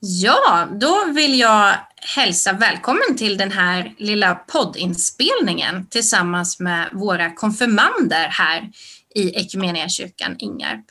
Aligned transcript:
Ja, 0.00 0.68
då 0.80 1.04
vill 1.04 1.38
jag 1.38 1.74
hälsa 2.16 2.52
välkommen 2.52 3.16
till 3.16 3.36
den 3.36 3.52
här 3.52 3.94
lilla 3.98 4.34
poddinspelningen 4.34 5.86
tillsammans 5.86 6.60
med 6.60 6.88
våra 6.92 7.30
konfirmander 7.30 8.28
här 8.28 8.70
i 9.14 9.30
Equmeniakyrkan 9.30 10.36
Ingarp. 10.38 10.84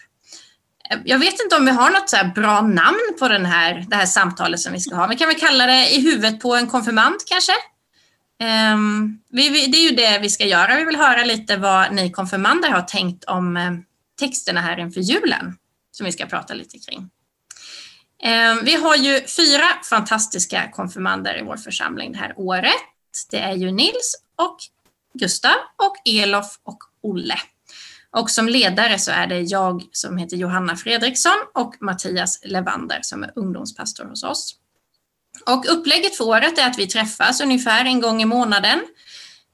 Jag 1.03 1.19
vet 1.19 1.41
inte 1.43 1.55
om 1.55 1.65
vi 1.65 1.71
har 1.71 1.89
något 1.89 2.09
så 2.09 2.17
bra 2.35 2.61
namn 2.61 3.15
på 3.19 3.27
den 3.27 3.45
här, 3.45 3.85
det 3.87 3.95
här 3.95 4.05
samtalet 4.05 4.59
som 4.59 4.73
vi 4.73 4.79
ska 4.79 4.95
ha. 4.95 5.07
Vi 5.07 5.15
kan 5.15 5.27
väl 5.27 5.39
kalla 5.39 5.65
det 5.65 5.95
i 5.95 6.01
huvudet 6.01 6.39
på 6.39 6.55
en 6.55 6.67
konfirmand 6.67 7.15
kanske? 7.25 7.53
Um, 8.73 9.21
vi, 9.29 9.49
vi, 9.49 9.67
det 9.67 9.77
är 9.77 9.89
ju 9.89 9.95
det 9.95 10.19
vi 10.19 10.29
ska 10.29 10.45
göra. 10.45 10.75
Vi 10.75 10.83
vill 10.83 10.95
höra 10.95 11.23
lite 11.25 11.57
vad 11.57 11.93
ni 11.93 12.11
konfirmander 12.11 12.69
har 12.69 12.81
tänkt 12.81 13.23
om 13.23 13.57
eh, 13.57 13.71
texterna 14.19 14.61
här 14.61 14.79
inför 14.79 15.01
julen 15.01 15.57
som 15.91 16.05
vi 16.05 16.11
ska 16.11 16.25
prata 16.25 16.53
lite 16.53 16.77
kring. 16.79 17.09
Ehm, 18.23 18.59
vi 18.63 18.75
har 18.75 18.95
ju 18.95 19.27
fyra 19.27 19.65
fantastiska 19.89 20.69
konfirmander 20.71 21.39
i 21.39 21.43
vår 21.43 21.57
församling 21.57 22.11
det 22.11 22.17
här 22.17 22.33
året. 22.37 22.73
Det 23.31 23.39
är 23.39 23.53
ju 23.53 23.71
Nils 23.71 24.15
och 24.35 24.57
Gustav 25.13 25.55
och 25.75 25.97
Elof 26.05 26.59
och 26.63 26.77
Olle. 27.01 27.37
Och 28.11 28.29
som 28.31 28.49
ledare 28.49 28.99
så 28.99 29.11
är 29.11 29.27
det 29.27 29.39
jag 29.39 29.83
som 29.91 30.17
heter 30.17 30.37
Johanna 30.37 30.75
Fredriksson 30.75 31.37
och 31.53 31.75
Mattias 31.79 32.39
Levander 32.43 32.99
som 33.01 33.23
är 33.23 33.31
ungdomspastor 33.35 34.05
hos 34.05 34.23
oss. 34.23 34.55
Och 35.45 35.65
upplägget 35.71 36.17
för 36.17 36.23
året 36.23 36.57
är 36.57 36.67
att 36.67 36.79
vi 36.79 36.87
träffas 36.87 37.41
ungefär 37.41 37.85
en 37.85 38.01
gång 38.01 38.21
i 38.21 38.25
månaden. 38.25 38.79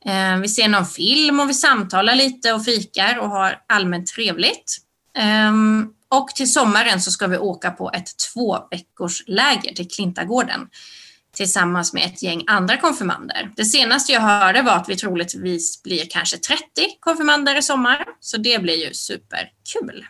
Ehm, 0.06 0.42
vi 0.42 0.48
ser 0.48 0.68
någon 0.68 0.86
film 0.86 1.40
och 1.40 1.50
vi 1.50 1.54
samtalar 1.54 2.16
lite 2.16 2.54
och 2.54 2.66
fikar 2.66 3.18
och 3.18 3.30
har 3.30 3.62
allmänt 3.68 4.08
trevligt. 4.08 4.78
Ehm, 5.18 5.90
och 6.14 6.28
till 6.28 6.54
sommaren 6.54 7.02
så 7.02 7.12
ska 7.12 7.28
vi 7.28 7.38
åka 7.38 7.72
på 7.72 7.92
ett 7.94 8.18
två 8.34 8.58
veckors 8.72 9.24
läger 9.28 9.76
till 9.76 9.90
Klintagården 9.90 10.68
tillsammans 11.36 11.94
med 11.94 12.06
ett 12.06 12.24
gäng 12.24 12.44
andra 12.48 12.78
konfirmander. 12.78 13.52
Det 13.56 13.66
senaste 13.66 14.12
jag 14.12 14.22
hörde 14.22 14.62
var 14.62 14.76
att 14.76 14.90
vi 14.90 14.96
troligtvis 14.96 15.84
blir 15.84 16.06
kanske 16.10 16.38
30 16.38 16.64
konfirmander 17.00 17.56
i 17.56 17.62
sommar, 17.62 18.06
så 18.20 18.38
det 18.38 18.62
blir 18.62 18.88
ju 18.88 18.94
superkul. 18.94 20.06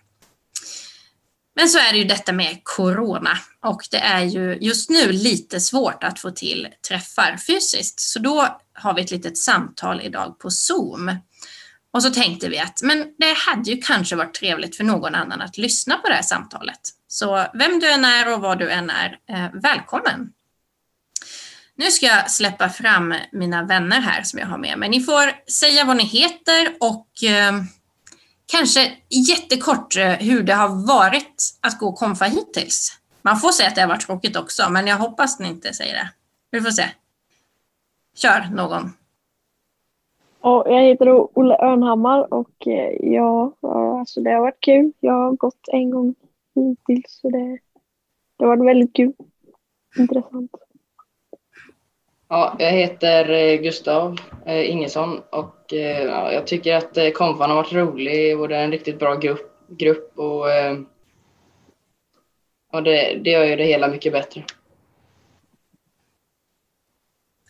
Men 1.55 1.69
så 1.69 1.77
är 1.77 1.91
det 1.91 1.97
ju 1.97 2.03
detta 2.03 2.33
med 2.33 2.59
corona 2.63 3.37
och 3.65 3.81
det 3.91 3.99
är 3.99 4.23
ju 4.23 4.57
just 4.61 4.89
nu 4.89 5.11
lite 5.11 5.59
svårt 5.59 6.03
att 6.03 6.19
få 6.19 6.31
till 6.31 6.67
träffar 6.87 7.37
fysiskt. 7.47 7.99
Så 7.99 8.19
då 8.19 8.59
har 8.73 8.93
vi 8.93 9.01
ett 9.01 9.11
litet 9.11 9.37
samtal 9.37 10.01
idag 10.01 10.39
på 10.39 10.49
Zoom. 10.51 11.11
Och 11.93 12.03
så 12.03 12.09
tänkte 12.09 12.49
vi 12.49 12.59
att 12.59 12.79
men 12.83 13.07
det 13.17 13.33
hade 13.37 13.71
ju 13.71 13.81
kanske 13.81 14.15
varit 14.15 14.33
trevligt 14.33 14.77
för 14.77 14.83
någon 14.83 15.15
annan 15.15 15.41
att 15.41 15.57
lyssna 15.57 15.97
på 15.97 16.07
det 16.07 16.15
här 16.15 16.21
samtalet. 16.21 16.79
Så 17.07 17.45
vem 17.53 17.79
du 17.79 17.91
än 17.91 18.05
är 18.05 18.33
och 18.33 18.41
vad 18.41 18.59
du 18.59 18.71
än 18.71 18.89
är, 18.89 19.17
eh, 19.29 19.49
välkommen! 19.53 20.29
Nu 21.75 21.91
ska 21.91 22.05
jag 22.05 22.31
släppa 22.31 22.69
fram 22.69 23.15
mina 23.31 23.63
vänner 23.63 24.01
här 24.01 24.23
som 24.23 24.39
jag 24.39 24.47
har 24.47 24.57
med 24.57 24.77
mig. 24.77 24.89
Ni 24.89 25.03
får 25.03 25.51
säga 25.51 25.85
vad 25.85 25.97
ni 25.97 26.03
heter 26.03 26.75
och 26.79 27.23
eh, 27.23 27.53
kanske 28.45 28.91
jättekort 29.09 29.97
eh, 29.97 30.11
hur 30.11 30.43
det 30.43 30.53
har 30.53 30.87
varit 30.87 31.57
att 31.61 31.79
gå 31.79 31.93
konfa 31.93 32.25
hittills. 32.25 32.97
Man 33.21 33.39
får 33.39 33.51
säga 33.51 33.69
att 33.69 33.75
det 33.75 33.81
har 33.81 33.87
varit 33.87 34.05
tråkigt 34.05 34.35
också, 34.35 34.69
men 34.69 34.87
jag 34.87 34.97
hoppas 34.97 35.39
ni 35.39 35.47
inte 35.47 35.73
säger 35.73 35.93
det. 35.93 36.09
Vi 36.51 36.61
får 36.61 36.71
se. 36.71 36.89
Kör 38.17 38.49
någon. 38.51 38.93
Och 40.43 40.63
jag 40.67 40.81
heter 40.81 41.37
Olle 41.39 41.57
Örnhammar 41.61 42.33
och 42.33 42.67
eh, 42.67 43.11
ja, 43.11 43.53
alltså 43.99 44.21
det 44.21 44.31
har 44.31 44.41
varit 44.41 44.59
kul. 44.59 44.91
Jag 44.99 45.13
har 45.13 45.31
gått 45.31 45.67
en 45.67 45.91
gång 45.91 46.15
hittills 46.55 47.19
så 47.21 47.29
det, 47.29 47.59
det 48.37 48.45
har 48.45 48.47
varit 48.47 48.69
väldigt 48.69 48.95
kul. 48.95 49.13
Intressant. 49.97 50.51
Ja, 52.27 52.55
jag 52.59 52.71
heter 52.71 53.29
eh, 53.29 53.61
Gustav 53.61 54.17
eh, 54.45 54.71
Ingesson 54.71 55.21
och 55.29 55.73
eh, 55.73 56.03
ja, 56.03 56.31
jag 56.31 56.47
tycker 56.47 56.75
att 56.75 56.97
eh, 56.97 57.09
konfan 57.09 57.49
har 57.49 57.57
varit 57.57 57.73
rolig 57.73 58.39
och 58.39 58.47
det 58.47 58.55
är 58.55 58.63
en 58.63 58.71
riktigt 58.71 58.99
bra 58.99 59.15
grupp, 59.15 59.67
grupp 59.67 60.19
och, 60.19 60.51
eh, 60.51 60.77
och 62.71 62.83
det, 62.83 63.21
det 63.23 63.29
gör 63.29 63.45
ju 63.45 63.55
det 63.55 63.65
hela 63.65 63.87
mycket 63.87 64.13
bättre. 64.13 64.43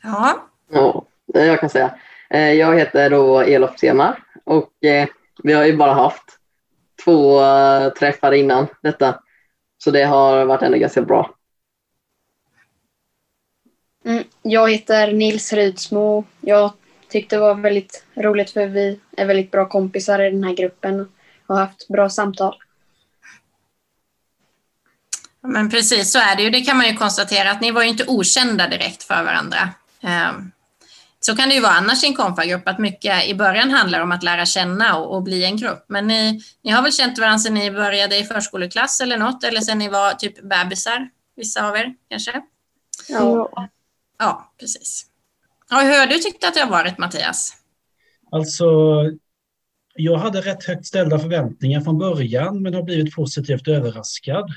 Ja. 0.04 0.48
Ja, 0.72 1.06
jag 1.26 1.60
kan 1.60 1.70
säga. 1.70 2.00
Eh, 2.34 2.54
jag 2.54 2.80
heter 2.80 3.10
då 3.10 3.42
Elof 3.42 3.80
Semar 3.80 4.24
och 4.44 4.84
eh, 4.84 5.08
vi 5.44 5.54
har 5.54 5.66
ju 5.66 5.78
bara 5.78 5.94
haft 5.94 6.24
två 7.04 7.42
eh, 7.42 7.90
träffar 7.90 8.32
innan 8.32 8.68
detta. 8.82 9.20
Så 9.84 9.92
det 9.92 10.04
har 10.04 10.46
varit 10.46 10.62
ändå 10.62 10.78
ganska 10.78 11.02
bra. 11.02 11.36
Mm, 14.06 14.24
jag 14.42 14.72
heter 14.72 15.12
Nils 15.12 15.54
Rydsmo. 15.54 16.24
Jag 16.42 16.74
tyckte 17.10 17.36
det 17.36 17.40
var 17.40 17.56
väldigt 17.56 18.06
roligt 18.16 18.52
för 18.52 18.68
vi 18.68 19.00
är 19.18 19.26
väldigt 19.26 19.52
bra 19.52 19.70
kompisar 19.70 20.20
i 20.22 20.30
den 20.32 20.44
här 20.44 20.54
gruppen 20.54 21.00
och 21.48 21.56
har 21.56 21.66
haft 21.66 21.88
bra 21.88 22.10
samtal. 22.10 22.56
Men 25.42 25.70
precis, 25.70 26.12
så 26.12 26.20
är 26.20 26.36
det 26.36 26.44
ju. 26.44 26.50
Det 26.50 26.62
kan 26.62 26.78
man 26.78 26.88
ju 26.88 26.94
konstatera 26.94 27.52
att 27.52 27.62
ni 27.62 27.72
var 27.72 27.84
ju 27.84 27.90
inte 27.90 28.06
okända 28.08 28.68
direkt 28.68 29.04
för 29.04 29.24
varandra. 29.24 29.70
Så 31.26 31.36
kan 31.36 31.50
det 31.50 31.56
ju 31.56 31.62
vara 31.62 31.74
annars 31.74 32.04
i 32.04 32.08
en 32.08 32.14
konfagrupp, 32.14 32.68
att 32.68 32.80
mycket 32.80 33.26
i 33.28 33.36
början 33.36 33.72
handlar 33.72 34.00
om 34.00 34.12
att 34.12 34.24
lära 34.24 34.46
känna 34.46 34.98
och, 34.98 35.16
och, 35.16 35.24
bli 35.24 35.46
en 35.46 35.58
grupp. 35.58 35.86
Men 35.88 36.08
ni, 36.08 36.42
ni 36.64 36.72
har 36.72 36.84
väl 36.84 36.92
känt 36.92 37.20
varandra 37.20 37.40
sedan 37.40 37.54
ni 37.54 37.72
började 37.72 38.18
i 38.18 38.24
förskoleklass 38.24 39.02
eller 39.02 39.18
något, 39.18 39.44
eller 39.44 39.62
sedan 39.62 39.78
ni 39.78 39.90
var 39.90 40.14
typ 40.14 40.50
bebisar, 40.50 41.10
vissa 41.36 41.68
av 41.68 41.76
er 41.76 41.94
kanske? 42.10 42.42
Ja. 43.10 43.70
Ja, 44.20 44.54
precis. 44.60 45.06
Och 45.72 45.82
hur 45.82 46.00
har 46.00 46.08
du 46.08 46.18
tyckt 46.18 46.44
att 46.44 46.54
det 46.54 46.60
har 46.60 46.70
varit, 46.70 46.98
Mattias? 46.98 47.54
Alltså, 48.32 48.66
jag 49.96 50.18
hade 50.18 50.42
rätt 50.42 50.64
högt 50.64 50.86
ställda 50.86 51.20
förväntningar 51.20 51.82
från 51.82 51.98
början, 51.98 52.62
men 52.62 52.74
har 52.74 52.84
blivit 52.84 53.16
positivt 53.16 53.68
överraskad. 53.68 54.50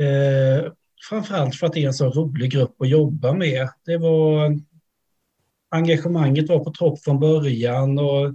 Eh, 0.00 0.72
framförallt 1.08 1.54
för 1.54 1.66
att 1.66 1.72
det 1.72 1.82
är 1.82 1.86
en 1.86 1.94
så 1.94 2.10
rolig 2.10 2.50
grupp 2.50 2.82
att 2.82 2.88
jobba 2.88 3.32
med. 3.32 3.68
Det 3.84 3.96
var, 3.96 4.60
engagemanget 5.74 6.48
var 6.48 6.64
på 6.64 6.70
topp 6.70 7.04
från 7.04 7.20
början 7.20 7.98
och 7.98 8.34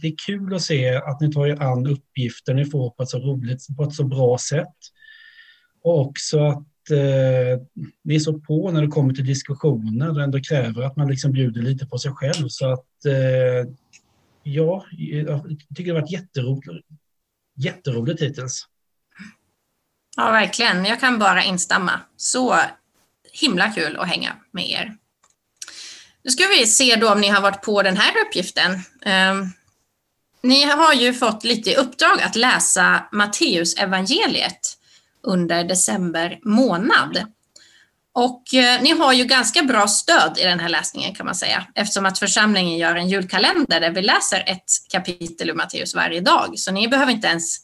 det 0.00 0.06
är 0.06 0.14
kul 0.26 0.54
att 0.54 0.62
se 0.62 0.94
att 0.94 1.20
ni 1.20 1.32
tar 1.32 1.46
er 1.46 1.62
an 1.62 1.86
uppgifter 1.86 2.54
ni 2.54 2.64
får 2.64 2.90
på 2.90 3.02
ett 3.02 3.08
så 3.08 3.18
roligt, 3.18 3.76
på 3.76 3.82
ett 3.82 3.94
så 3.94 4.04
bra 4.04 4.38
sätt. 4.38 4.76
Och 5.82 6.00
också 6.00 6.40
att 6.40 6.90
eh, 6.90 7.62
ni 8.04 8.14
är 8.14 8.18
så 8.18 8.40
på 8.40 8.70
när 8.70 8.82
det 8.82 8.88
kommer 8.88 9.14
till 9.14 9.26
diskussioner 9.26 10.10
och 10.10 10.22
ändå 10.22 10.40
kräver 10.40 10.82
att 10.82 10.96
man 10.96 11.08
liksom 11.08 11.32
bjuder 11.32 11.62
lite 11.62 11.86
på 11.86 11.98
sig 11.98 12.12
själv. 12.12 12.48
Så 12.48 12.72
att 12.72 13.04
eh, 13.06 13.72
ja, 14.42 14.84
jag 14.92 15.56
tycker 15.76 15.84
det 15.84 15.90
har 15.90 16.00
varit 16.00 16.12
jätteroligt, 16.12 16.86
jätteroligt 17.56 18.22
hittills. 18.22 18.66
Ja, 20.16 20.30
verkligen. 20.30 20.84
Jag 20.84 21.00
kan 21.00 21.18
bara 21.18 21.44
instämma. 21.44 22.00
Så 22.16 22.54
himla 23.32 23.72
kul 23.72 23.96
att 23.96 24.08
hänga 24.08 24.36
med 24.52 24.70
er. 24.70 24.96
Nu 26.22 26.30
ska 26.30 26.46
vi 26.46 26.66
se 26.66 26.96
då 26.96 27.10
om 27.12 27.20
ni 27.20 27.28
har 27.28 27.40
varit 27.40 27.62
på 27.62 27.82
den 27.82 27.96
här 27.96 28.12
uppgiften. 28.26 28.82
Ehm, 29.02 29.46
ni 30.42 30.62
har 30.64 30.94
ju 30.94 31.14
fått 31.14 31.44
lite 31.44 31.74
uppdrag 31.74 32.22
att 32.22 32.36
läsa 32.36 33.08
Matteus 33.12 33.74
evangeliet 33.74 34.76
under 35.22 35.64
december 35.64 36.38
månad. 36.44 37.24
Och 38.12 38.54
eh, 38.54 38.82
ni 38.82 38.90
har 38.90 39.12
ju 39.12 39.24
ganska 39.24 39.62
bra 39.62 39.88
stöd 39.88 40.38
i 40.38 40.44
den 40.44 40.60
här 40.60 40.68
läsningen 40.68 41.14
kan 41.14 41.26
man 41.26 41.34
säga, 41.34 41.66
eftersom 41.74 42.06
att 42.06 42.18
församlingen 42.18 42.78
gör 42.78 42.96
en 42.96 43.08
julkalender 43.08 43.80
där 43.80 43.90
vi 43.90 44.02
läser 44.02 44.44
ett 44.46 44.70
kapitel 44.90 45.50
ur 45.50 45.54
Matteus 45.54 45.94
varje 45.94 46.20
dag. 46.20 46.58
Så 46.58 46.72
ni 46.72 46.88
behöver 46.88 47.12
inte 47.12 47.28
ens 47.28 47.56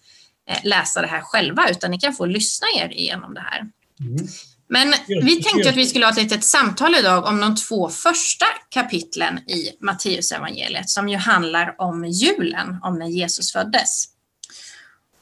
eh, 0.48 0.58
läsa 0.64 1.00
det 1.00 1.06
här 1.06 1.20
själva, 1.20 1.70
utan 1.70 1.90
ni 1.90 1.98
kan 1.98 2.14
få 2.14 2.26
lyssna 2.26 2.66
er 2.76 2.92
igenom 2.92 3.34
det 3.34 3.40
här. 3.40 3.66
Mm. 4.00 4.28
Men 4.68 4.94
vi 5.08 5.42
tänkte 5.42 5.68
att 5.68 5.76
vi 5.76 5.86
skulle 5.86 6.06
ha 6.06 6.12
ett 6.12 6.22
litet 6.22 6.44
samtal 6.44 6.94
idag 6.94 7.26
om 7.26 7.40
de 7.40 7.56
två 7.56 7.88
första 7.88 8.46
kapitlen 8.68 9.38
i 9.38 9.70
Matteusevangeliet 9.80 10.90
som 10.90 11.08
ju 11.08 11.16
handlar 11.16 11.74
om 11.78 12.04
julen, 12.04 12.78
om 12.82 12.98
när 12.98 13.06
Jesus 13.06 13.52
föddes. 13.52 14.04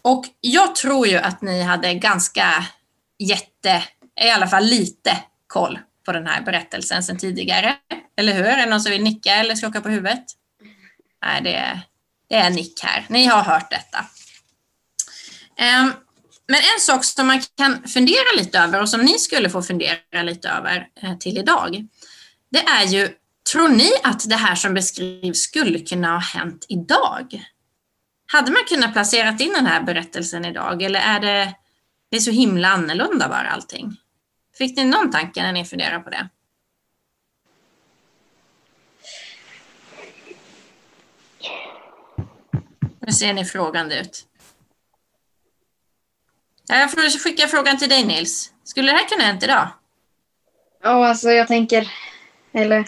Och 0.03 0.25
jag 0.41 0.75
tror 0.75 1.07
ju 1.07 1.17
att 1.17 1.43
ni 1.43 1.63
hade 1.63 1.95
ganska 1.95 2.67
jätte, 3.19 3.85
i 4.21 4.31
alla 4.31 4.47
fall 4.47 4.65
lite 4.65 5.17
koll 5.47 5.79
på 6.05 6.13
den 6.13 6.27
här 6.27 6.43
berättelsen 6.43 7.03
sedan 7.03 7.19
tidigare. 7.19 7.77
Eller 8.17 8.35
hur? 8.35 8.45
Är 8.45 8.57
det 8.57 8.67
någon 8.67 8.81
som 8.81 8.93
vill 8.93 9.03
nicka 9.03 9.35
eller 9.35 9.55
skaka 9.55 9.81
på 9.81 9.89
huvudet? 9.89 10.25
Nej, 11.25 11.43
det 11.43 11.55
är, 11.55 11.81
det 12.29 12.35
är 12.35 12.51
nick 12.51 12.85
här. 12.85 13.07
Ni 13.09 13.27
har 13.27 13.43
hört 13.43 13.71
detta. 13.71 14.07
Um, 15.83 15.93
men 16.47 16.57
en 16.57 16.81
sak 16.81 17.05
som 17.05 17.27
man 17.27 17.41
kan 17.57 17.83
fundera 17.89 18.37
lite 18.37 18.59
över 18.59 18.83
och 18.83 18.89
som 18.89 19.01
ni 19.01 19.19
skulle 19.19 19.51
få 19.51 19.63
fundera 19.63 20.23
lite 20.23 20.49
över 20.49 20.89
eh, 21.03 21.19
till 21.19 21.39
idag, 21.39 21.87
det 22.51 22.59
är 22.59 22.85
ju, 22.85 23.09
tror 23.53 23.69
ni 23.69 23.91
att 24.03 24.29
det 24.29 24.37
här 24.37 24.55
som 24.55 24.75
beskrivs 24.75 25.39
skulle 25.39 25.79
kunna 25.79 26.13
ha 26.13 26.19
hänt 26.19 26.67
idag? 26.69 27.45
Hade 28.27 28.53
man 28.53 28.63
kunnat 28.69 28.93
placera 28.93 29.29
in 29.29 29.53
den 29.53 29.67
här 29.67 29.83
berättelsen 29.83 30.45
idag 30.45 30.83
eller 30.83 31.01
är 31.01 31.21
det, 31.21 31.55
det 32.11 32.17
är 32.17 32.21
så 32.21 32.31
himla 32.31 32.69
annorlunda 32.69 33.29
bara 33.29 33.51
allting? 33.51 33.97
Fick 34.59 34.77
ni 34.77 34.85
någon 34.85 35.11
tanke 35.11 35.43
när 35.43 35.53
ni 35.53 35.65
funderade 35.65 36.05
på 36.05 36.11
det? 36.11 36.29
Nu 43.07 43.13
ser 43.13 43.33
ni 43.33 43.45
frågande 43.45 44.01
ut. 44.01 44.27
Ja, 46.69 46.77
Jag 46.77 46.91
får 46.91 47.19
skicka 47.19 47.47
frågan 47.49 47.79
till 47.79 47.89
dig 47.89 48.05
Nils. 48.05 48.53
Skulle 48.65 48.93
det 48.93 48.99
här 48.99 49.09
kunna 49.09 49.25
hänt 49.25 49.43
idag? 49.43 49.69
Ja, 50.83 51.09
alltså 51.09 51.31
jag 51.31 51.49
tänker, 51.49 51.91
eller 52.53 52.85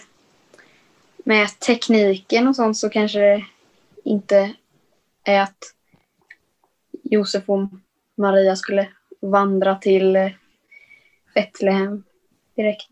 med 1.17 1.59
tekniken 1.59 2.47
och 2.47 2.55
sånt 2.55 2.77
så 2.77 2.89
kanske 2.89 3.19
det 3.19 3.45
inte 4.03 4.53
är 5.23 5.41
att 5.41 5.73
Josef 7.03 7.49
och 7.49 7.69
Maria 8.17 8.55
skulle 8.55 8.89
vandra 9.21 9.75
till 9.75 10.15
eh, 10.15 10.31
Betlehem 11.33 12.03
direkt. 12.55 12.87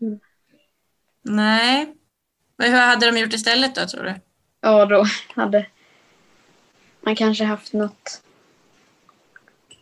Nej. 1.22 1.94
Men 2.56 2.72
Hur 2.72 2.78
hade 2.80 3.10
de 3.10 3.18
gjort 3.18 3.32
istället 3.32 3.74
då 3.74 3.86
tror 3.86 4.02
du? 4.04 4.14
Ja, 4.60 4.86
då 4.86 5.06
hade 5.34 5.66
man 7.00 7.16
kanske 7.16 7.44
haft 7.44 7.72
något... 7.72 8.22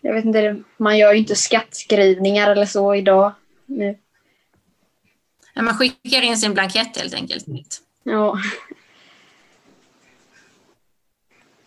Jag 0.06 0.14
vet 0.14 0.24
inte, 0.24 0.62
man 0.76 0.98
gör 0.98 1.12
ju 1.12 1.18
inte 1.18 1.36
skattskrivningar 1.36 2.50
eller 2.50 2.66
så 2.66 2.94
idag. 2.94 3.32
Nu. 3.66 3.98
Ja, 5.54 5.62
man 5.62 5.78
skickar 5.78 6.22
in 6.22 6.36
sin 6.38 6.54
blankett 6.54 6.96
helt 6.96 7.14
enkelt. 7.14 7.46
Ja. 8.02 8.38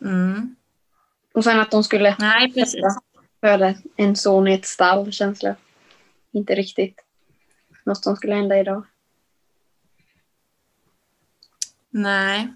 Mm. 0.01 0.56
Och 1.34 1.44
sen 1.44 1.60
att 1.60 1.72
de 1.72 1.84
skulle 1.84 2.16
Nej, 2.19 2.54
precis. 2.54 2.84
föda 3.42 3.75
en 3.95 4.16
son 4.16 4.48
i 4.48 4.54
ett 4.54 4.66
stall 4.66 5.12
känns 5.12 5.40
det 5.40 5.56
inte 6.31 6.56
riktigt 6.56 7.01
något 7.86 8.04
som 8.04 8.16
skulle 8.16 8.36
hända 8.36 8.60
idag. 8.60 8.86
Nej. 11.90 12.54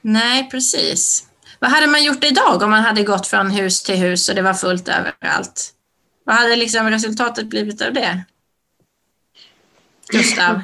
Nej, 0.00 0.50
precis. 0.50 1.25
Vad 1.58 1.70
hade 1.70 1.86
man 1.86 2.04
gjort 2.04 2.24
idag 2.24 2.62
om 2.62 2.70
man 2.70 2.82
hade 2.82 3.02
gått 3.02 3.26
från 3.26 3.50
hus 3.50 3.82
till 3.82 3.96
hus 3.96 4.28
och 4.28 4.34
det 4.34 4.42
var 4.42 4.54
fullt 4.54 4.88
överallt? 4.88 5.72
Vad 6.24 6.36
hade 6.36 6.56
liksom 6.56 6.90
resultatet 6.90 7.46
blivit 7.46 7.82
av 7.82 7.92
det? 7.92 8.24
Gustav? 10.08 10.60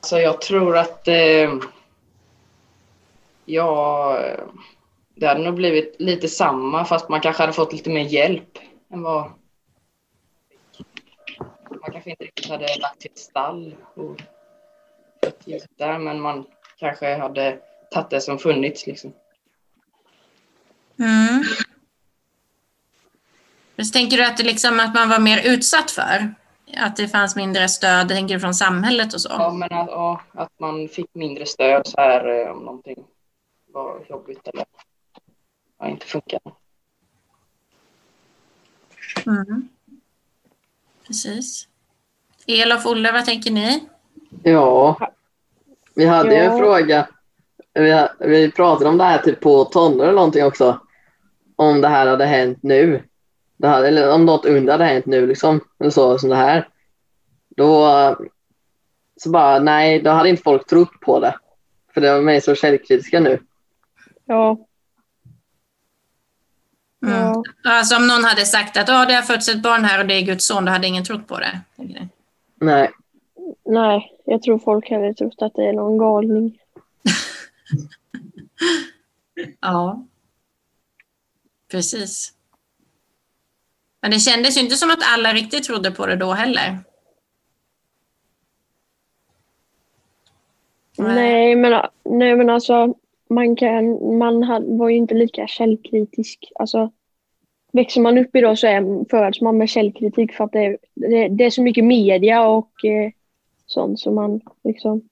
Så 0.00 0.18
jag 0.18 0.40
tror 0.40 0.76
att 0.76 1.08
eh, 1.08 1.54
ja, 3.44 4.18
det 5.14 5.26
hade 5.26 5.44
nog 5.44 5.54
blivit 5.54 5.96
lite 5.98 6.28
samma 6.28 6.84
fast 6.84 7.08
man 7.08 7.20
kanske 7.20 7.42
hade 7.42 7.52
fått 7.52 7.72
lite 7.72 7.90
mer 7.90 8.04
hjälp 8.04 8.58
än 8.92 9.02
vad 9.02 9.30
man 11.70 11.92
kanske 11.92 12.10
inte 12.10 12.24
riktigt 12.24 12.50
hade 12.50 12.66
lagt 12.80 13.00
till 13.00 13.10
ett 13.10 13.18
stall 13.18 13.76
och 13.94 14.22
där 15.76 15.98
men 15.98 16.20
man 16.20 16.46
kanske 16.78 17.16
hade 17.16 17.58
tagit 17.90 18.10
det 18.10 18.20
som 18.20 18.38
funnits 18.38 18.86
liksom. 18.86 19.12
Mm. 20.98 21.44
Men 23.76 23.86
så 23.86 23.92
tänker 23.92 24.16
du 24.16 24.24
att, 24.24 24.36
det 24.36 24.42
liksom, 24.42 24.80
att 24.80 24.94
man 24.94 25.08
var 25.08 25.18
mer 25.18 25.42
utsatt 25.46 25.90
för? 25.90 26.34
Att 26.76 26.96
det 26.96 27.08
fanns 27.08 27.36
mindre 27.36 27.68
stöd, 27.68 28.08
tänker 28.08 28.34
du, 28.34 28.40
från 28.40 28.54
samhället 28.54 29.14
och 29.14 29.20
så? 29.20 29.28
Ja, 29.38 29.52
men 29.52 29.72
att, 29.72 29.88
ja, 29.90 30.20
att 30.32 30.60
man 30.60 30.88
fick 30.88 31.14
mindre 31.14 31.46
stöd 31.46 31.86
så 31.86 32.00
här 32.00 32.40
eh, 32.46 32.50
om 32.50 32.58
någonting 32.64 33.04
var 33.72 34.06
jobbigt 34.10 34.48
eller 34.48 34.64
ja, 35.78 35.88
inte 35.88 36.06
funkade. 36.06 36.50
Mm. 39.26 39.68
Precis. 41.06 41.68
Elof, 42.46 42.86
Olle, 42.86 43.12
vad 43.12 43.24
tänker 43.24 43.50
ni? 43.50 43.88
Ja, 44.42 44.98
vi 45.94 46.06
hade 46.06 46.34
ju 46.34 46.40
en 46.40 46.52
Ja. 46.52 46.58
fråga. 46.58 47.08
Vi, 47.74 48.08
vi 48.20 48.50
pratade 48.50 48.90
om 48.90 48.98
det 48.98 49.04
här 49.04 49.18
typ 49.18 49.40
på 49.40 49.64
tonår 49.64 50.04
eller 50.04 50.14
någonting 50.14 50.44
också. 50.44 50.80
Om 51.56 51.80
det 51.80 51.88
här 51.88 52.06
hade 52.06 52.26
hänt 52.26 52.58
nu. 52.62 53.02
Det 53.56 53.68
hade, 53.68 53.88
eller 53.88 54.12
om 54.12 54.24
något 54.24 54.46
under 54.46 54.72
hade 54.72 54.84
hänt 54.84 55.06
nu 55.06 55.26
liksom. 55.26 55.60
Eller 55.80 55.90
så, 55.90 56.18
som 56.18 56.28
det 56.28 56.36
här. 56.36 56.68
Då 57.56 57.88
så 59.16 59.30
bara 59.30 59.58
nej, 59.58 60.00
då 60.00 60.10
hade 60.10 60.28
inte 60.28 60.42
folk 60.42 60.66
trott 60.66 61.00
på 61.00 61.20
det. 61.20 61.34
För 61.94 62.00
det 62.00 62.20
var 62.20 62.40
så 62.40 62.54
källkritiska 62.54 63.20
nu. 63.20 63.38
Ja, 64.26 64.56
Mm. 67.06 67.18
ja. 67.18 67.42
Alltså 67.64 67.96
om 67.96 68.06
någon 68.06 68.24
hade 68.24 68.44
sagt 68.44 68.76
att 68.76 68.88
oh, 68.88 69.06
det 69.06 69.14
har 69.14 69.22
fötts 69.22 69.48
ett 69.48 69.62
barn 69.62 69.84
här 69.84 70.00
och 70.00 70.06
det 70.06 70.14
är 70.14 70.22
Guds 70.22 70.46
son, 70.46 70.64
då 70.64 70.72
hade 70.72 70.86
ingen 70.86 71.04
trott 71.04 71.28
på 71.28 71.38
det. 71.38 71.60
Nej. 72.60 72.90
Nej, 73.64 74.12
jag 74.24 74.42
tror 74.42 74.58
folk 74.58 74.90
hade 74.90 75.14
trott 75.14 75.42
att 75.42 75.54
det 75.54 75.64
är 75.68 75.72
någon 75.72 75.98
galning. 75.98 76.58
Ja. 79.60 80.06
Precis. 81.70 82.32
Men 84.02 84.10
det 84.10 84.18
kändes 84.18 84.56
ju 84.56 84.60
inte 84.60 84.76
som 84.76 84.90
att 84.90 85.02
alla 85.02 85.32
riktigt 85.32 85.64
trodde 85.64 85.90
på 85.90 86.06
det 86.06 86.16
då 86.16 86.32
heller. 86.32 86.78
Nej. 90.98 91.56
Men, 91.56 91.82
nej, 92.04 92.36
men 92.36 92.50
alltså 92.50 92.94
man, 93.28 93.56
kan, 93.56 94.16
man 94.18 94.46
var 94.78 94.88
ju 94.88 94.96
inte 94.96 95.14
lika 95.14 95.46
källkritisk. 95.46 96.52
Alltså, 96.54 96.92
växer 97.72 98.00
man 98.00 98.18
upp 98.18 98.36
idag 98.36 98.58
så 98.58 98.66
är, 98.66 99.10
föds 99.10 99.40
man 99.40 99.58
med 99.58 99.68
källkritik 99.68 100.32
för 100.32 100.44
att 100.44 100.52
det, 100.52 100.78
det, 100.94 101.28
det 101.28 101.44
är 101.44 101.50
så 101.50 101.62
mycket 101.62 101.84
media 101.84 102.46
och 102.46 102.84
eh, 102.84 103.10
sånt 103.66 104.00
som 104.00 104.14
man 104.14 104.40
liksom... 104.64 105.08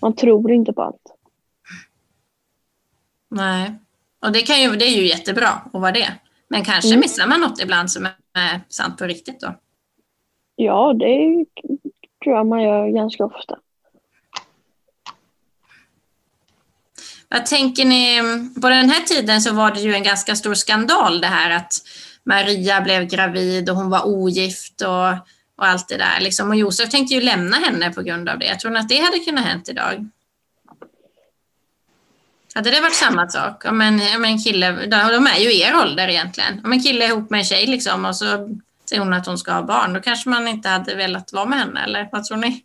Man 0.00 0.14
tror 0.14 0.52
inte 0.52 0.72
på 0.72 0.82
allt. 0.82 1.14
Nej. 3.32 3.74
Och 4.24 4.32
det, 4.32 4.42
kan 4.42 4.60
ju, 4.60 4.76
det 4.76 4.84
är 4.84 4.96
ju 4.96 5.06
jättebra 5.06 5.48
att 5.48 5.80
vara 5.80 5.92
det. 5.92 6.12
Men 6.48 6.64
kanske 6.64 6.88
Mm. 6.88 7.00
missar 7.00 7.26
man 7.26 7.40
något 7.40 7.62
ibland 7.62 7.90
som 7.90 8.06
är 8.34 8.60
sant 8.68 8.98
på 8.98 9.04
riktigt 9.04 9.40
då. 9.40 9.54
Ja, 10.56 10.92
det 10.92 11.44
tror 12.24 12.36
jag 12.36 12.46
man 12.46 12.62
gör 12.62 12.88
ganska 12.88 13.24
ofta. 13.24 13.58
Vad 17.28 17.46
tänker 17.46 17.84
ni? 17.84 18.20
På 18.62 18.68
den 18.68 18.90
här 18.90 19.00
tiden 19.00 19.40
så 19.42 19.54
var 19.54 19.70
det 19.70 19.80
ju 19.80 19.94
en 19.94 20.02
ganska 20.02 20.36
stor 20.36 20.54
skandal 20.54 21.20
det 21.20 21.26
här 21.26 21.50
att 21.50 21.72
Maria 22.24 22.80
blev 22.80 23.04
gravid 23.04 23.70
och 23.70 23.76
hon 23.76 23.90
var 23.90 24.06
ogift 24.06 24.80
och, 24.80 25.12
och 25.56 25.66
allt 25.66 25.88
det 25.88 25.96
där. 25.96 26.20
Liksom. 26.20 26.48
Och 26.48 26.56
Josef 26.56 26.90
tänkte 26.90 27.14
ju 27.14 27.20
lämna 27.20 27.56
henne 27.56 27.90
på 27.90 28.02
grund 28.02 28.28
av 28.28 28.38
det. 28.38 28.54
Tror 28.56 28.70
ni 28.70 28.78
att 28.78 28.88
det 28.88 28.98
hade 28.98 29.18
kunnat 29.18 29.44
hänt 29.44 29.68
idag? 29.68 30.08
Hade 32.54 32.70
det 32.70 32.80
varit 32.80 32.94
samma 32.94 33.28
sak? 33.28 33.64
Om 33.64 33.80
en, 33.80 34.00
om 34.16 34.24
en 34.24 34.38
kille, 34.38 34.86
de 34.86 35.26
är 35.26 35.40
ju 35.40 35.52
i 35.52 35.62
er 35.62 35.74
ålder 35.82 36.08
egentligen. 36.08 36.60
Om 36.64 36.72
en 36.72 36.80
kille 36.80 37.04
är 37.04 37.08
ihop 37.08 37.30
med 37.30 37.38
en 37.38 37.44
tjej 37.44 37.66
liksom, 37.66 38.04
och 38.04 38.16
så 38.16 38.24
säger 38.88 39.02
hon 39.02 39.12
att 39.12 39.26
hon 39.26 39.38
ska 39.38 39.52
ha 39.52 39.62
barn, 39.62 39.92
då 39.92 40.00
kanske 40.00 40.28
man 40.28 40.48
inte 40.48 40.68
hade 40.68 40.94
velat 40.94 41.32
vara 41.32 41.44
med 41.44 41.58
henne, 41.58 41.84
eller 41.84 42.08
vad 42.12 42.24
tror 42.24 42.36
ni? 42.36 42.64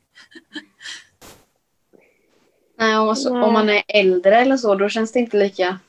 Nej, 2.77 2.97
om, 2.97 3.09
alltså, 3.09 3.33
Nej. 3.33 3.43
om 3.43 3.53
man 3.53 3.69
är 3.69 3.83
äldre 3.87 4.35
eller 4.35 4.57
så, 4.57 4.75
då 4.75 4.89
känns 4.89 5.11
det 5.11 5.19
inte 5.19 5.37
lika 5.37 5.79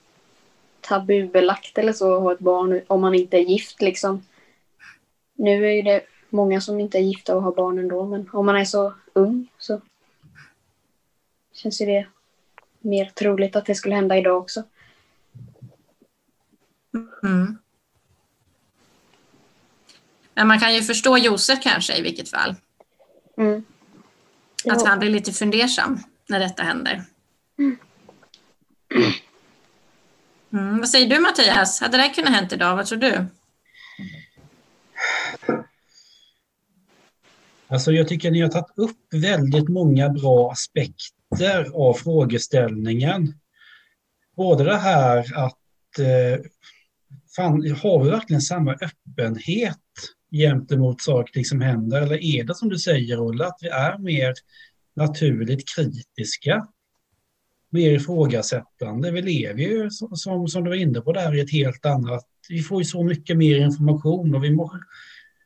tabubelagt 0.81 1.79
eller 1.79 1.93
så 1.93 2.17
att 2.17 2.23
ha 2.23 2.33
ett 2.33 2.39
barn 2.39 2.81
om 2.87 3.01
man 3.01 3.15
inte 3.15 3.37
är 3.37 3.41
gift 3.41 3.83
liksom. 3.83 4.25
Nu 5.35 5.67
är 5.67 5.73
ju 5.73 5.83
det 5.83 6.01
många 6.31 6.61
som 6.61 6.81
inte 6.81 6.99
är 6.99 7.03
gifta 7.03 7.37
och 7.37 7.43
har 7.43 7.53
barn 7.53 7.79
ändå, 7.79 8.07
men 8.07 8.31
om 8.33 8.47
man 8.47 8.57
är 8.57 8.65
så 8.65 8.95
ung 9.13 9.49
så 9.59 9.81
känns 11.55 11.81
ju 11.81 11.87
det 11.87 12.07
mer 12.81 13.11
troligt 13.15 13.57
att 13.57 13.67
det 13.67 13.75
skulle 13.75 13.95
hända 13.95 14.17
idag 14.17 14.39
också. 14.39 14.63
Mm. 17.23 17.59
Men 20.35 20.49
man 20.49 20.61
kan 20.61 20.75
ju 20.75 20.83
förstå 20.83 21.19
Josef 21.19 21.59
kanske 21.63 21.97
i 21.97 22.03
vilket 22.03 22.31
fall. 22.31 22.55
Mm. 23.37 23.65
Att 24.65 24.87
han 24.87 24.99
blir 24.99 25.11
lite 25.11 25.33
fundersam 25.33 25.99
när 26.29 26.41
detta 26.41 26.63
händer. 26.63 27.05
Mm, 30.53 30.79
vad 30.79 30.89
säger 30.89 31.09
du 31.09 31.21
Mattias? 31.21 31.81
Hade 31.81 31.97
det 31.97 32.03
här 32.03 32.15
kunnat 32.15 32.33
hänt 32.33 32.53
idag? 32.53 32.77
Vad 32.77 32.87
tror 32.87 32.99
du? 32.99 33.27
Alltså 37.69 37.93
jag 37.93 38.09
tycker 38.09 38.31
ni 38.31 38.41
har 38.41 38.49
tagit 38.49 38.79
upp 38.79 38.97
väldigt 39.13 39.69
många 39.69 40.09
bra 40.09 40.53
aspekter 40.53 41.18
av 41.75 41.95
frågeställningen. 41.95 43.35
Både 44.37 44.65
det 44.65 44.77
här 44.77 45.19
att 45.19 45.99
eh, 45.99 46.45
fan, 47.37 47.77
har 47.83 48.05
vi 48.05 48.11
verkligen 48.11 48.43
samma 48.43 48.73
öppenhet 48.73 49.79
gentemot 50.31 51.01
saker 51.01 51.43
som 51.43 51.61
händer? 51.61 52.03
Eller 52.03 52.25
är 52.25 52.45
det 52.45 52.55
som 52.55 52.69
du 52.69 52.79
säger 52.79 53.21
Ulla, 53.21 53.47
att 53.47 53.59
vi 53.61 53.69
är 53.69 53.99
mer 53.99 54.35
naturligt 54.97 55.65
kritiska? 55.77 56.67
Mer 57.71 57.93
ifrågasättande. 57.93 59.11
Vi 59.11 59.23
lever 59.23 59.61
ju 59.61 59.91
som, 59.91 60.17
som, 60.17 60.49
som 60.49 60.65
du 60.65 60.71
var 60.71 60.77
inne 60.77 61.01
på 61.01 61.13
där 61.13 61.35
i 61.35 61.41
ett 61.41 61.53
helt 61.53 61.87
annat... 61.87 62.25
Vi 62.49 62.63
får 62.63 62.81
ju 62.81 62.85
så 62.85 63.05
mycket 63.05 63.37
mer 63.37 63.57
information 63.57 64.35
och 64.35 64.45
vi 64.45 64.51
må, 64.51 64.65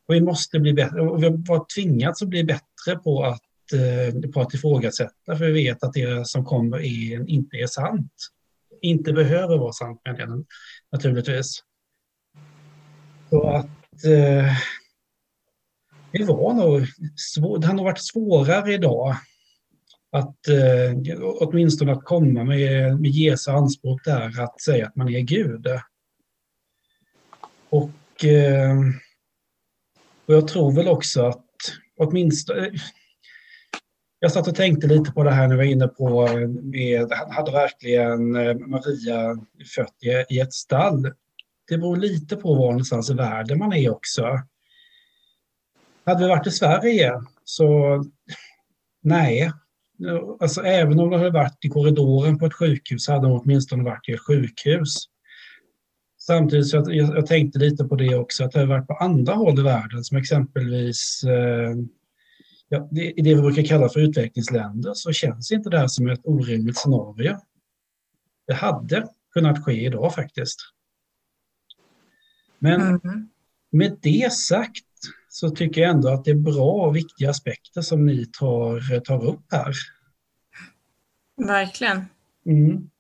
Och 0.09 0.15
vi 0.15 0.21
måste 0.21 0.61
bli 0.61 0.73
bättre, 0.73 1.01
och 1.01 1.23
vi 1.23 1.27
har 1.27 1.75
tvingats 1.75 2.23
att 2.23 2.29
bli 2.29 2.45
bättre 2.45 2.97
på 3.05 3.25
att, 3.25 3.43
Eh, 3.73 4.31
på 4.31 4.41
att 4.41 4.55
ifrågasätta, 4.55 5.37
för 5.37 5.45
vi 5.45 5.53
vet 5.53 5.83
att 5.83 5.93
det 5.93 6.27
som 6.27 6.45
kommer 6.45 6.79
är, 6.79 7.31
inte 7.31 7.57
är 7.57 7.67
sant. 7.67 8.13
Inte 8.81 9.13
behöver 9.13 9.59
vara 9.59 9.73
sant, 9.73 10.01
menar 10.05 10.19
jag 10.19 10.45
naturligtvis. 10.93 11.63
Så 13.31 13.49
att 13.49 14.05
eh, 14.05 14.53
det 16.13 16.25
var 16.25 16.55
nog 16.55 16.87
svår, 17.17 17.59
det 17.59 17.67
har 17.67 17.75
nog 17.75 17.85
varit 17.85 18.05
svårare 18.05 18.75
idag 18.75 19.17
att 20.13 20.49
eh, 20.49 21.21
åtminstone 21.21 21.93
att 21.93 22.05
komma 22.05 22.45
med, 22.45 23.01
med 23.01 23.11
Jesu 23.11 23.51
anspråk 23.51 24.05
där 24.05 24.41
att 24.41 24.61
säga 24.61 24.87
att 24.87 24.97
man 24.97 25.09
är 25.09 25.21
Gud. 25.21 25.67
Och, 27.69 28.25
eh, 28.25 28.79
och 30.27 30.35
jag 30.35 30.49
tror 30.49 30.73
väl 30.73 30.89
också 30.89 31.27
att 31.27 31.47
åtminstone 31.97 32.71
jag 34.23 34.33
satt 34.33 34.49
och 34.49 34.55
tänkte 34.55 34.87
lite 34.87 35.13
på 35.13 35.23
det 35.23 35.31
här 35.31 35.49
när 35.49 35.57
vi 35.57 35.57
var 35.57 35.73
inne 35.73 35.89
på, 35.89 36.27
eh, 36.27 36.49
med, 36.49 37.13
hade 37.31 37.53
verkligen 37.53 38.37
eh, 38.37 38.55
Maria 38.55 39.37
fött 39.77 39.97
i, 40.03 40.35
i 40.35 40.41
ett 40.41 40.53
stall? 40.53 41.03
Det 41.69 41.79
beror 41.79 41.97
lite 41.97 42.37
på 42.37 42.55
var 42.55 42.67
någonstans 42.67 43.11
i 43.11 43.15
världen 43.15 43.59
man 43.59 43.73
är 43.73 43.91
också. 43.91 44.41
Hade 46.07 46.23
vi 46.23 46.29
varit 46.29 46.47
i 46.47 46.51
Sverige 46.51 47.13
så 47.45 48.05
nej. 49.03 49.53
Alltså 50.41 50.63
även 50.63 51.01
om 51.01 51.11
det 51.11 51.19
hade 51.19 51.31
varit 51.31 51.65
i 51.65 51.69
korridoren 51.69 52.39
på 52.39 52.47
ett 52.47 52.55
sjukhus 52.55 53.09
hade 53.09 53.29
de 53.29 53.41
åtminstone 53.41 53.85
varit 53.85 54.09
i 54.09 54.13
ett 54.13 54.27
sjukhus. 54.27 54.97
Samtidigt 56.19 56.69
så 56.69 56.77
jag, 56.77 57.17
jag 57.17 57.27
tänkte 57.27 57.59
lite 57.59 57.85
på 57.85 57.97
det 57.97 58.17
också, 58.17 58.45
att 58.45 58.53
det 58.53 58.61
har 58.61 58.67
varit 58.67 58.87
på 58.87 58.95
andra 58.95 59.35
håll 59.35 59.59
i 59.59 59.63
världen 59.63 60.05
som 60.05 60.17
exempelvis 60.17 61.25
eh, 61.25 61.75
ja, 62.73 62.89
det, 62.91 63.11
i 63.11 63.23
det 63.23 63.35
vi 63.35 63.41
brukar 63.41 63.63
kalla 63.63 63.89
för 63.89 64.01
utvecklingsländer 64.01 64.95
så 64.95 65.13
känns 65.13 65.53
inte 65.53 65.71
det 65.71 65.79
här 65.79 65.89
som 65.89 66.11
ett 66.11 66.21
orimligt 66.25 66.79
scenario. 66.79 67.39
Det 68.47 68.55
hade 68.55 69.09
kunnat 69.33 69.65
ske 69.65 69.87
idag 69.87 70.15
faktiskt. 70.15 70.59
Men 72.59 72.81
mm. 72.81 73.29
med 73.73 73.99
det 74.03 74.33
sagt 74.33 74.85
så 75.29 75.51
tycker 75.51 75.81
jag 75.81 75.91
ändå 75.91 76.09
att 76.09 76.25
det 76.25 76.31
är 76.31 76.35
bra 76.35 76.87
och 76.87 76.97
viktiga 76.97 77.31
aspekter 77.31 77.83
som 77.83 78.07
ni 78.07 78.27
tar, 78.27 79.01
tar 79.01 79.25
upp 79.25 79.45
här. 79.51 79.75
Verkligen. 81.37 82.05
Mm. 82.47 82.91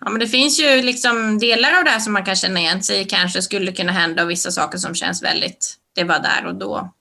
Ja, 0.00 0.10
men 0.10 0.20
det 0.20 0.28
finns 0.28 0.60
ju 0.60 0.82
liksom 0.82 1.38
delar 1.38 1.78
av 1.78 1.84
det 1.84 1.90
här 1.90 2.00
som 2.00 2.12
man 2.12 2.24
kan 2.24 2.36
känna 2.36 2.60
igen 2.60 2.82
sig 2.82 3.00
i 3.00 3.04
kanske 3.04 3.42
skulle 3.42 3.72
kunna 3.72 3.92
hända 3.92 4.22
och 4.24 4.30
vissa 4.30 4.50
saker 4.50 4.78
som 4.78 4.94
känns 4.94 5.22
väldigt, 5.22 5.76
det 5.94 6.04
var 6.04 6.18
där 6.18 6.46
och 6.46 6.54
då. 6.54 6.94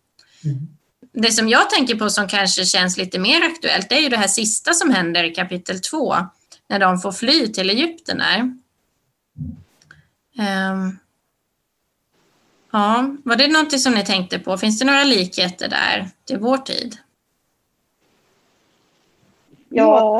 Mm. 0.45 0.67
Det 1.13 1.31
som 1.31 1.49
jag 1.49 1.69
tänker 1.69 1.95
på 1.95 2.09
som 2.09 2.27
kanske 2.27 2.65
känns 2.65 2.97
lite 2.97 3.19
mer 3.19 3.41
aktuellt 3.41 3.89
det 3.89 3.95
är 3.95 4.01
ju 4.01 4.09
det 4.09 4.17
här 4.17 4.27
sista 4.27 4.73
som 4.73 4.91
händer 4.91 5.23
i 5.23 5.35
kapitel 5.35 5.81
2 5.81 6.15
när 6.67 6.79
de 6.79 6.99
får 6.99 7.11
fly 7.11 7.47
till 7.47 7.69
Egypten. 7.69 8.21
Um, 10.39 10.99
Ja, 12.75 13.15
var 13.23 13.35
det 13.35 13.47
något 13.47 13.79
som 13.79 13.93
ni 13.93 14.05
tänkte 14.05 14.39
på? 14.39 14.57
Finns 14.57 14.79
det 14.79 14.85
några 14.85 15.03
likheter 15.03 15.67
där 15.69 16.07
till 16.25 16.37
vår 16.37 16.57
tid? 16.57 16.97
Ja, 19.69 20.19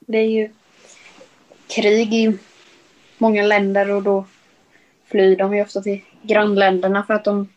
det 0.00 0.18
är 0.18 0.28
ju 0.28 0.50
krig 1.66 2.14
i 2.14 2.38
många 3.18 3.42
länder 3.42 3.90
och 3.90 4.02
då 4.02 4.24
flyr 5.04 5.36
de 5.36 5.54
ju 5.54 5.62
ofta 5.62 5.82
till 5.82 6.00
grannländerna 6.22 7.02
för 7.02 7.14
att 7.14 7.24
de, 7.24 7.48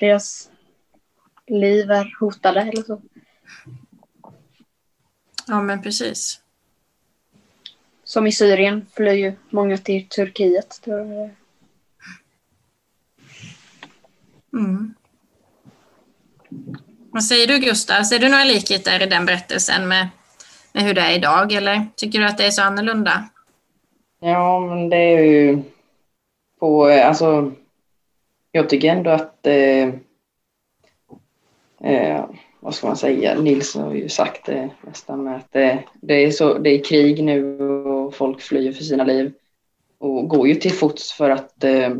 deras 0.00 0.50
liv 1.48 1.90
är 1.90 2.16
hotade 2.20 2.60
eller 2.60 2.82
så. 2.82 3.02
Ja, 5.46 5.62
men 5.62 5.82
precis. 5.82 6.40
Som 8.04 8.26
i 8.26 8.32
Syrien 8.32 8.86
flyr 8.96 9.12
ju 9.12 9.32
många 9.50 9.78
till 9.78 10.08
Turkiet. 10.08 10.86
Mm. 14.52 14.94
Vad 17.10 17.24
säger 17.24 17.46
du 17.46 17.58
Gustav? 17.58 18.02
Ser 18.02 18.18
du 18.18 18.28
några 18.28 18.44
likheter 18.44 19.02
i 19.02 19.06
den 19.06 19.26
berättelsen 19.26 19.88
med, 19.88 20.08
med 20.72 20.82
hur 20.82 20.94
det 20.94 21.00
är 21.00 21.14
idag 21.14 21.52
eller 21.52 21.86
tycker 21.96 22.18
du 22.18 22.26
att 22.26 22.38
det 22.38 22.46
är 22.46 22.50
så 22.50 22.62
annorlunda? 22.62 23.28
Ja, 24.20 24.60
men 24.60 24.88
det 24.88 24.96
är 24.96 25.22
ju 25.22 25.62
på, 26.60 26.84
alltså, 26.84 27.52
jag 28.52 28.68
tycker 28.68 28.88
ändå 28.92 29.10
att, 29.10 29.46
eh, 29.46 29.88
eh, 31.84 32.24
vad 32.60 32.74
ska 32.74 32.86
man 32.86 32.96
säga, 32.96 33.40
Nils 33.40 33.74
har 33.74 33.94
ju 33.94 34.08
sagt 34.08 34.46
det 34.46 34.70
nästan 34.80 35.24
med 35.24 35.36
att 35.36 35.52
det, 35.52 35.84
det, 35.94 36.14
är 36.14 36.30
så, 36.30 36.58
det 36.58 36.70
är 36.70 36.84
krig 36.84 37.24
nu 37.24 37.58
och 37.62 38.14
folk 38.14 38.40
flyr 38.40 38.72
för 38.72 38.84
sina 38.84 39.04
liv 39.04 39.32
och 39.98 40.28
går 40.28 40.48
ju 40.48 40.54
till 40.54 40.72
fots 40.72 41.12
för 41.12 41.30
att 41.30 41.64
eh, 41.64 41.90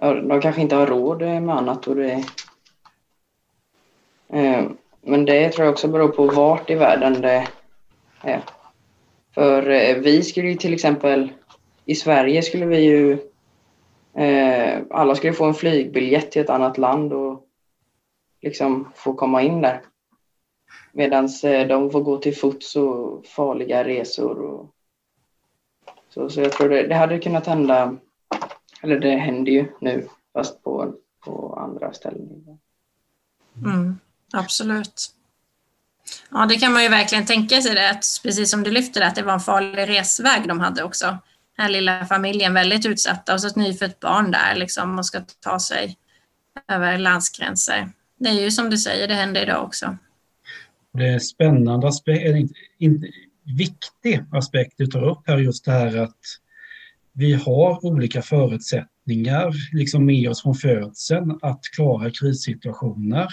de 0.00 0.40
kanske 0.40 0.60
inte 0.60 0.76
har 0.76 0.86
råd 0.86 1.20
med 1.20 1.56
annat. 1.56 1.86
Och 1.86 1.96
det, 1.96 2.24
eh, 4.32 4.64
men 5.00 5.24
det 5.24 5.48
tror 5.48 5.64
jag 5.64 5.72
också 5.72 5.88
beror 5.88 6.08
på 6.08 6.26
vart 6.26 6.70
i 6.70 6.74
världen 6.74 7.20
det 7.20 7.46
är. 8.22 8.44
För 9.34 9.70
eh, 9.70 9.96
vi 9.96 10.22
skulle 10.22 10.48
ju 10.48 10.54
till 10.54 10.74
exempel, 10.74 11.32
i 11.84 11.94
Sverige 11.94 12.42
skulle 12.42 12.66
vi 12.66 12.80
ju, 12.80 13.12
eh, 14.14 14.78
alla 14.90 15.14
skulle 15.14 15.32
få 15.32 15.44
en 15.44 15.54
flygbiljett 15.54 16.30
till 16.30 16.42
ett 16.42 16.50
annat 16.50 16.78
land 16.78 17.12
och 17.12 17.29
liksom 18.42 18.92
få 18.94 19.14
komma 19.14 19.42
in 19.42 19.60
där. 19.60 19.82
Medan 20.92 21.24
eh, 21.44 21.66
de 21.66 21.90
får 21.90 22.00
gå 22.00 22.18
till 22.18 22.36
fots 22.36 22.76
och 22.76 23.26
farliga 23.26 23.84
resor. 23.84 24.40
Och, 24.40 24.74
så, 26.08 26.30
så 26.30 26.40
jag 26.40 26.52
tror 26.52 26.68
det, 26.68 26.86
det 26.86 26.94
hade 26.94 27.18
kunnat 27.18 27.46
hända 27.46 27.96
eller 28.82 29.00
det 29.00 29.16
händer 29.16 29.52
ju 29.52 29.66
nu, 29.80 30.08
fast 30.32 30.62
på, 30.62 30.94
på 31.24 31.54
andra 31.54 31.92
ställen. 31.92 32.58
Mm, 33.64 33.98
absolut. 34.32 35.14
Ja, 36.30 36.46
det 36.46 36.56
kan 36.56 36.72
man 36.72 36.82
ju 36.82 36.88
verkligen 36.88 37.26
tänka 37.26 37.62
sig 37.62 37.74
det, 37.74 37.90
att 37.90 38.04
precis 38.22 38.50
som 38.50 38.62
du 38.62 38.70
lyfter 38.70 39.00
det, 39.00 39.06
att 39.06 39.14
det 39.14 39.22
var 39.22 39.32
en 39.32 39.40
farlig 39.40 39.88
resväg 39.88 40.48
de 40.48 40.60
hade 40.60 40.84
också. 40.84 41.06
Den 41.56 41.64
här 41.64 41.68
lilla 41.68 42.06
familjen, 42.06 42.54
väldigt 42.54 42.86
utsatta 42.86 43.34
och 43.34 43.40
så 43.40 43.46
ett 43.46 43.56
nyfött 43.56 44.00
barn 44.00 44.30
där 44.30 44.54
liksom 44.54 44.98
och 44.98 45.06
ska 45.06 45.20
ta 45.40 45.58
sig 45.58 45.96
över 46.68 46.98
landsgränser. 46.98 47.92
Det 48.20 48.28
är 48.28 48.40
ju 48.40 48.50
som 48.50 48.70
du 48.70 48.78
säger, 48.78 49.08
det 49.08 49.14
händer 49.14 49.42
idag 49.42 49.64
också. 49.64 49.96
Det 50.92 51.06
är 51.06 51.12
en 51.12 51.20
spännande 51.20 51.88
aspekt, 51.88 52.50
en 52.78 53.04
viktig 53.58 54.24
aspekt 54.32 54.74
du 54.76 54.86
tar 54.86 55.08
upp 55.08 55.22
här, 55.26 55.38
just 55.38 55.64
det 55.64 55.72
här 55.72 55.96
att 55.96 56.18
vi 57.12 57.32
har 57.32 57.86
olika 57.86 58.22
förutsättningar 58.22 59.52
liksom 59.72 60.06
med 60.06 60.30
oss 60.30 60.42
från 60.42 60.54
födseln 60.54 61.38
att 61.42 61.60
klara 61.76 62.10
krissituationer. 62.10 63.28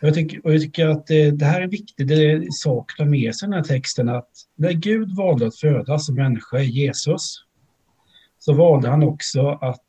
Och 0.00 0.08
jag, 0.08 0.14
tycker, 0.14 0.46
och 0.46 0.54
jag 0.54 0.60
tycker 0.60 0.86
att 0.86 1.06
det, 1.06 1.30
det, 1.30 1.44
här 1.44 1.60
är 1.60 1.64
en 1.64 1.70
viktig 1.70 2.08
sak 2.52 2.92
att 2.92 2.96
ta 2.96 3.04
med 3.04 3.34
sig 3.34 3.46
i 3.46 3.50
den 3.50 3.58
här 3.58 3.64
texten 3.64 4.08
att 4.08 4.30
när 4.56 4.72
Gud 4.72 5.16
valde 5.16 5.46
att 5.46 5.56
födas 5.56 6.06
som 6.06 6.14
människa 6.14 6.58
i 6.58 6.70
Jesus 6.70 7.44
så 8.38 8.52
valde 8.52 8.88
han 8.88 9.02
också 9.02 9.48
att 9.48 9.80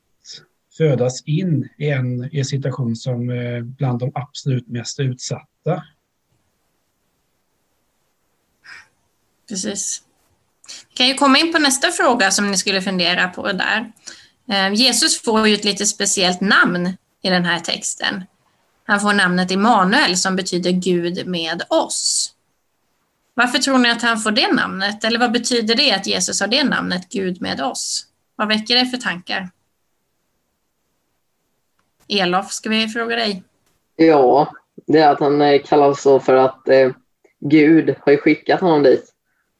födas 0.81 1.23
in 1.25 1.69
i 1.77 1.89
en, 1.89 2.35
i 2.35 2.39
en 2.39 2.45
situation 2.45 2.95
som 2.95 3.29
är 3.29 3.61
bland 3.61 3.99
de 3.99 4.11
absolut 4.15 4.67
mest 4.67 4.99
utsatta. 4.99 5.83
Precis. 9.49 10.03
Vi 10.89 10.95
kan 10.95 11.07
ju 11.07 11.13
komma 11.13 11.37
in 11.37 11.53
på 11.53 11.59
nästa 11.59 11.91
fråga 11.91 12.31
som 12.31 12.51
ni 12.51 12.57
skulle 12.57 12.81
fundera 12.81 13.27
på 13.27 13.51
där. 13.51 13.91
Eh, 14.49 14.73
Jesus 14.73 15.21
får 15.21 15.47
ju 15.47 15.53
ett 15.53 15.63
lite 15.63 15.85
speciellt 15.85 16.41
namn 16.41 16.97
i 17.21 17.29
den 17.29 17.45
här 17.45 17.59
texten. 17.59 18.23
Han 18.83 19.01
får 19.01 19.13
namnet 19.13 19.51
Immanuel 19.51 20.17
som 20.17 20.35
betyder 20.35 20.71
Gud 20.71 21.27
med 21.27 21.63
oss. 21.69 22.33
Varför 23.33 23.59
tror 23.59 23.77
ni 23.77 23.89
att 23.89 24.01
han 24.01 24.19
får 24.19 24.31
det 24.31 24.53
namnet? 24.53 25.03
Eller 25.03 25.19
vad 25.19 25.31
betyder 25.31 25.75
det 25.75 25.91
att 25.91 26.07
Jesus 26.07 26.39
har 26.39 26.47
det 26.47 26.63
namnet, 26.63 27.09
Gud 27.09 27.41
med 27.41 27.61
oss? 27.61 28.05
Vad 28.35 28.47
väcker 28.47 28.75
det 28.75 28.85
för 28.85 28.97
tankar? 28.97 29.49
Elof, 32.11 32.51
ska 32.51 32.69
vi 32.69 32.87
fråga 32.87 33.15
dig? 33.15 33.43
Ja, 33.95 34.53
det 34.87 34.99
är 34.99 35.11
att 35.11 35.19
han 35.19 35.41
eh, 35.41 35.61
kallas 35.61 36.01
så 36.01 36.19
för 36.19 36.35
att 36.35 36.67
eh, 36.67 36.91
Gud 37.39 37.95
har 38.05 38.17
skickat 38.17 38.61
honom 38.61 38.83
dit. 38.83 39.13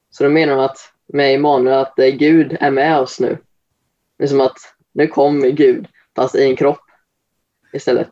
Så 0.10 0.24
då 0.24 0.30
menar 0.30 0.56
de 0.56 0.66
att 0.66 0.78
med 1.08 1.36
Emanuel 1.36 1.80
att 1.80 2.00
eh, 2.00 2.08
Gud 2.08 2.58
är 2.60 2.72
med 2.72 3.00
oss 3.00 3.20
nu. 3.20 3.38
Det 4.18 4.24
är 4.24 4.28
som 4.28 4.42
att 4.42 4.58
nu 4.94 5.08
kom 5.08 5.42
Gud, 5.42 5.88
fast 6.16 6.36
i 6.36 6.44
en 6.44 6.56
kropp 6.56 6.82
istället. 7.74 8.10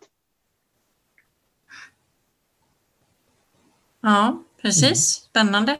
Ja, 4.01 4.43
precis. 4.62 5.10
Spännande. 5.10 5.77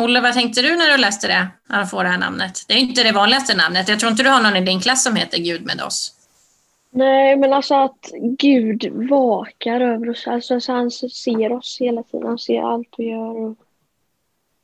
Olle, 0.00 0.20
vad 0.20 0.32
tänkte 0.32 0.62
du 0.62 0.76
när 0.76 0.90
du 0.90 0.96
läste 0.96 1.28
det, 1.28 1.48
att 1.68 1.90
få 1.90 2.02
det 2.02 2.08
här 2.08 2.18
namnet? 2.18 2.64
Det 2.68 2.74
är 2.74 2.78
inte 2.78 3.02
det 3.02 3.12
vanligaste 3.12 3.56
namnet. 3.56 3.88
Jag 3.88 4.00
tror 4.00 4.10
inte 4.10 4.22
du 4.22 4.28
har 4.28 4.42
någon 4.42 4.56
i 4.56 4.60
din 4.60 4.80
klass 4.80 5.04
som 5.04 5.16
heter 5.16 5.38
Gud 5.38 5.64
med 5.64 5.80
oss. 5.80 6.14
Nej, 6.96 7.36
men 7.36 7.52
alltså 7.52 7.74
att 7.74 8.10
Gud 8.38 9.08
vakar 9.10 9.80
över 9.80 10.10
oss. 10.10 10.26
Alltså 10.26 10.60
så 10.60 10.72
han 10.72 10.90
ser 10.90 11.52
oss 11.52 11.76
hela 11.80 12.02
tiden. 12.02 12.26
Han 12.26 12.38
ser 12.38 12.62
allt 12.62 12.94
vi 12.98 13.04
gör. 13.04 13.36
Och 13.36 13.58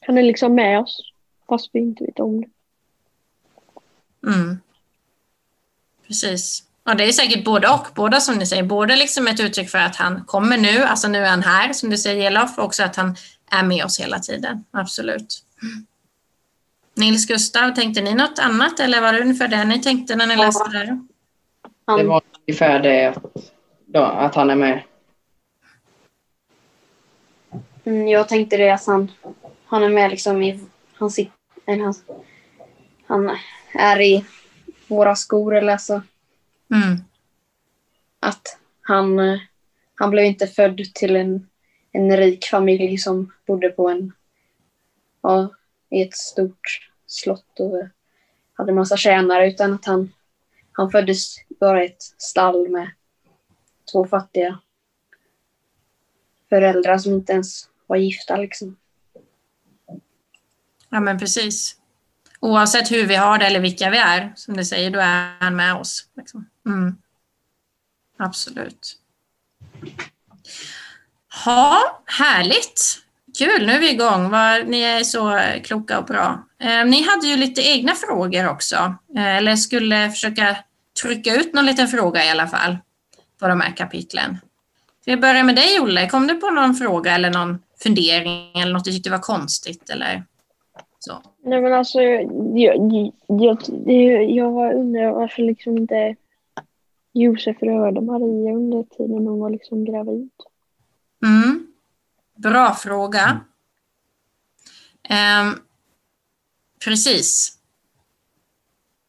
han 0.00 0.18
är 0.18 0.22
liksom 0.22 0.54
med 0.54 0.80
oss, 0.80 1.12
fast 1.48 1.70
vi 1.72 1.78
inte 1.78 2.04
vet 2.04 2.20
om 2.20 2.40
det. 2.40 2.48
Mm. 4.26 4.58
Precis. 6.06 6.64
Ja, 6.84 6.94
det 6.94 7.04
är 7.04 7.12
säkert 7.12 7.44
både 7.44 7.68
och. 7.68 7.86
Båda 7.94 8.20
som 8.20 8.34
ni 8.38 8.46
säger. 8.46 8.62
Både 8.62 8.96
liksom 8.96 9.26
ett 9.26 9.40
uttryck 9.40 9.70
för 9.70 9.78
att 9.78 9.96
han 9.96 10.24
kommer 10.24 10.58
nu, 10.58 10.82
alltså 10.82 11.08
nu 11.08 11.18
är 11.18 11.30
han 11.30 11.42
här, 11.42 11.72
som 11.72 11.90
du 11.90 11.98
säger 11.98 12.26
Elof, 12.26 12.58
och 12.58 12.64
också 12.64 12.82
att 12.82 12.96
han 12.96 13.16
är 13.50 13.62
med 13.62 13.84
oss 13.84 14.00
hela 14.00 14.18
tiden. 14.18 14.64
Absolut. 14.70 15.44
Nils 16.94 17.26
Gustav, 17.26 17.74
tänkte 17.74 18.00
ni 18.00 18.14
något 18.14 18.38
annat 18.38 18.80
eller 18.80 19.00
var 19.00 19.12
det 19.12 19.20
ungefär 19.20 19.48
det 19.48 19.64
ni 19.64 19.82
tänkte 19.82 20.16
när 20.16 20.26
ni 20.26 20.36
läste 20.36 20.70
det? 20.70 20.78
här? 20.78 21.00
Det 21.90 21.96
Han, 22.02 22.06
var 22.06 22.22
ungefär 22.48 22.80
det 22.82 23.06
att, 23.06 23.52
ja, 23.86 24.10
att 24.10 24.34
han 24.34 24.50
är 24.50 24.56
med. 24.56 24.82
mm, 27.84 28.08
jag 28.08 28.28
tänkte 28.28 28.56
det 28.56 28.70
att 28.70 28.86
han, 28.86 29.10
han 29.64 29.82
är 29.82 29.88
med 29.88 30.10
liksom 30.10 30.42
i... 30.42 30.60
Han, 30.94 31.10
sit, 31.10 31.30
eller 31.66 31.82
han, 31.84 31.94
han 33.06 33.38
är 33.74 34.00
i 34.00 34.24
våra 34.88 35.14
skor 35.16 35.56
eller 35.56 35.72
alltså 35.72 36.02
Mm. 36.72 36.96
att 38.20 38.58
han, 38.80 39.18
han 39.94 40.10
blev 40.10 40.24
inte 40.24 40.46
född 40.46 40.94
till 40.94 41.16
en, 41.16 41.48
en 41.92 42.16
rik 42.16 42.44
familj 42.44 42.98
som 42.98 43.32
bodde 43.46 43.68
på 43.68 43.88
en, 43.88 44.12
ja, 45.22 45.48
i 45.90 46.02
ett 46.02 46.16
stort 46.16 46.90
slott 47.06 47.60
och 47.60 47.86
hade 48.54 48.72
massa 48.72 48.96
tjänare 48.96 49.48
utan 49.48 49.72
att 49.72 49.84
han, 49.84 50.12
han 50.72 50.90
föddes 50.90 51.36
bara 51.60 51.84
i 51.84 51.86
ett 51.86 52.02
stall 52.02 52.68
med 52.68 52.90
två 53.92 54.06
fattiga 54.06 54.58
föräldrar 56.48 56.98
som 56.98 57.12
inte 57.12 57.32
ens 57.32 57.68
var 57.86 57.96
gifta 57.96 58.36
liksom. 58.36 58.76
Ja, 60.88 61.00
men 61.00 61.18
precis. 61.18 61.76
Oavsett 62.40 62.90
hur 62.92 63.06
vi 63.06 63.14
har 63.16 63.38
det 63.38 63.46
eller 63.46 63.60
vilka 63.60 63.90
vi 63.90 63.98
är, 63.98 64.32
som 64.36 64.56
du 64.56 64.64
säger, 64.64 64.90
då 64.90 64.98
är 64.98 65.36
han 65.40 65.56
med 65.56 65.74
oss. 65.74 66.08
Liksom. 66.16 66.48
Mm. 66.66 66.96
Absolut. 68.18 68.98
Ja, 71.46 72.02
härligt. 72.06 72.98
Kul, 73.38 73.66
nu 73.66 73.72
är 73.72 73.80
vi 73.80 73.90
igång. 73.90 74.30
Ni 74.70 74.80
är 74.80 75.04
så 75.04 75.40
kloka 75.64 75.98
och 75.98 76.04
bra. 76.04 76.46
Eh, 76.60 76.84
Ni 76.84 77.02
hade 77.02 77.26
ju 77.26 77.36
lite 77.36 77.62
egna 77.62 77.94
frågor 77.94 78.48
också, 78.48 78.94
eh, 79.16 79.36
eller 79.36 79.56
skulle 79.56 80.10
försöka 80.10 80.56
trycka 81.02 81.34
ut 81.34 81.54
någon 81.54 81.66
liten 81.66 81.88
fråga 81.88 82.24
i 82.24 82.30
alla 82.30 82.46
fall 82.46 82.76
på 83.40 83.48
de 83.48 83.60
här 83.60 83.76
kapitlen. 83.76 84.36
Ska 85.00 85.10
vi 85.10 85.16
börja 85.16 85.44
med 85.44 85.56
dig, 85.56 85.80
Olle? 85.80 86.08
Kom 86.08 86.26
du 86.26 86.34
på 86.34 86.50
någon 86.50 86.74
fråga 86.74 87.14
eller 87.14 87.30
någon 87.30 87.58
fundering 87.82 88.60
eller 88.60 88.72
något 88.72 88.84
du 88.84 88.92
tyckte 88.92 89.10
var 89.10 89.18
konstigt? 89.18 89.90
Eller 89.90 90.24
så? 90.98 91.22
Nej 91.44 91.60
men 91.60 91.72
alltså, 91.72 92.02
jag, 92.02 92.26
jag, 92.56 93.12
jag, 93.26 94.30
jag 94.30 94.74
undrar 94.74 95.12
varför 95.12 95.42
liksom 95.42 95.78
inte 95.78 96.16
Josef 97.12 97.62
rörde 97.62 98.00
Maria 98.00 98.54
under 98.54 98.82
tiden 98.82 99.26
hon 99.26 99.40
var 99.40 99.50
liksom 99.50 99.84
gravid. 99.84 100.30
Mm. 101.24 101.66
Bra 102.36 102.74
fråga. 102.74 103.40
Ehm, 105.08 105.54
precis. 106.84 107.58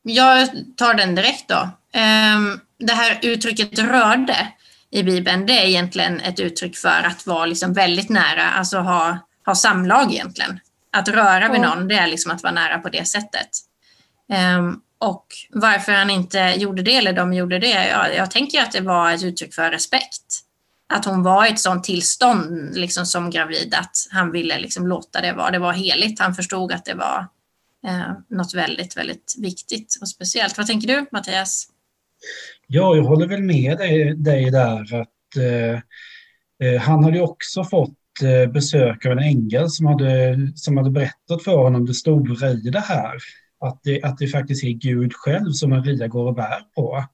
Jag 0.02 0.50
tar 0.76 0.94
den 0.94 1.16
direkt 1.16 1.48
då. 1.48 1.70
Ehm, 1.94 2.60
det 2.80 2.94
här 2.94 3.20
uttrycket 3.22 3.80
rörde 3.80 4.48
i 4.92 5.04
Bibeln, 5.04 5.46
det 5.46 5.60
är 5.60 5.66
egentligen 5.66 6.20
ett 6.20 6.40
uttryck 6.40 6.78
för 6.78 7.04
att 7.04 7.28
vara 7.28 7.46
liksom 7.46 7.74
väldigt 7.74 8.10
nära, 8.10 8.44
alltså 8.44 8.78
ha, 8.80 9.18
ha 9.46 9.56
samlag 9.56 10.14
egentligen. 10.14 10.60
Att 10.92 11.08
röra 11.08 11.52
vid 11.52 11.62
någon, 11.62 11.88
det 11.88 11.96
är 11.96 12.08
liksom 12.08 12.32
att 12.32 12.44
vara 12.44 12.54
nära 12.54 12.80
på 12.80 12.90
det 12.90 13.08
sättet. 13.08 13.50
Ehm, 14.32 14.80
och 15.00 15.26
varför 15.50 15.92
han 15.92 16.10
inte 16.10 16.40
gjorde 16.58 16.82
det, 16.82 16.96
eller 16.96 17.14
de 17.14 17.34
gjorde 17.34 17.60
det, 17.60 17.88
ja, 17.88 18.08
jag 18.10 18.32
tänker 18.32 18.62
att 18.62 18.72
det 18.72 18.82
var 18.82 19.12
ett 19.12 19.24
uttryck 19.24 19.54
för 19.54 19.72
respekt 19.72 20.44
att 20.92 21.06
hon 21.06 21.24
var 21.24 21.46
i 21.46 21.50
ett 21.50 21.60
sånt 21.60 21.84
tillstånd 21.84 22.78
liksom 22.78 23.06
som 23.06 23.30
gravid 23.30 23.76
att 23.78 24.08
han 24.12 24.32
ville 24.32 24.60
liksom 24.60 24.88
låta 24.88 25.22
det 25.22 25.34
vara. 25.34 25.52
Det 25.52 25.60
var 25.60 25.74
heligt. 25.74 26.20
Han 26.20 26.36
förstod 26.36 26.72
att 26.72 26.86
det 26.86 26.94
var 26.94 27.28
eh, 27.88 28.12
något 28.28 28.54
väldigt, 28.54 28.98
väldigt 28.98 29.36
viktigt 29.38 29.98
och 30.02 30.10
speciellt. 30.10 30.58
Vad 30.58 30.68
tänker 30.68 30.88
du 30.88 31.06
Mattias? 31.12 31.68
Ja, 32.68 32.96
jag 32.96 33.04
håller 33.04 33.28
väl 33.28 33.44
med 33.44 33.78
dig, 33.78 34.16
dig 34.16 34.52
där 34.52 35.02
att 35.02 35.38
eh, 35.38 35.80
eh, 36.68 36.82
han 36.82 37.04
hade 37.04 37.18
ju 37.18 37.24
också 37.24 37.64
fått 37.64 37.98
eh, 38.24 38.52
besök 38.52 39.06
av 39.06 39.12
en 39.12 39.20
ängel 39.20 39.70
som 39.70 39.86
hade, 39.86 40.38
som 40.56 40.78
hade 40.78 40.92
berättat 40.92 41.44
för 41.44 41.58
honom 41.58 41.86
det 41.86 41.94
stora 41.94 42.50
i 42.50 42.70
det 42.70 42.80
här. 42.80 43.16
Att 43.60 43.80
det, 43.84 44.04
att 44.04 44.18
det 44.18 44.28
faktiskt 44.28 44.64
är 44.64 44.70
Gud 44.70 45.14
själv 45.14 45.52
som 45.52 45.70
Maria 45.70 46.08
går 46.08 46.28
och 46.28 46.36
bär 46.36 46.62
på. 46.76 47.06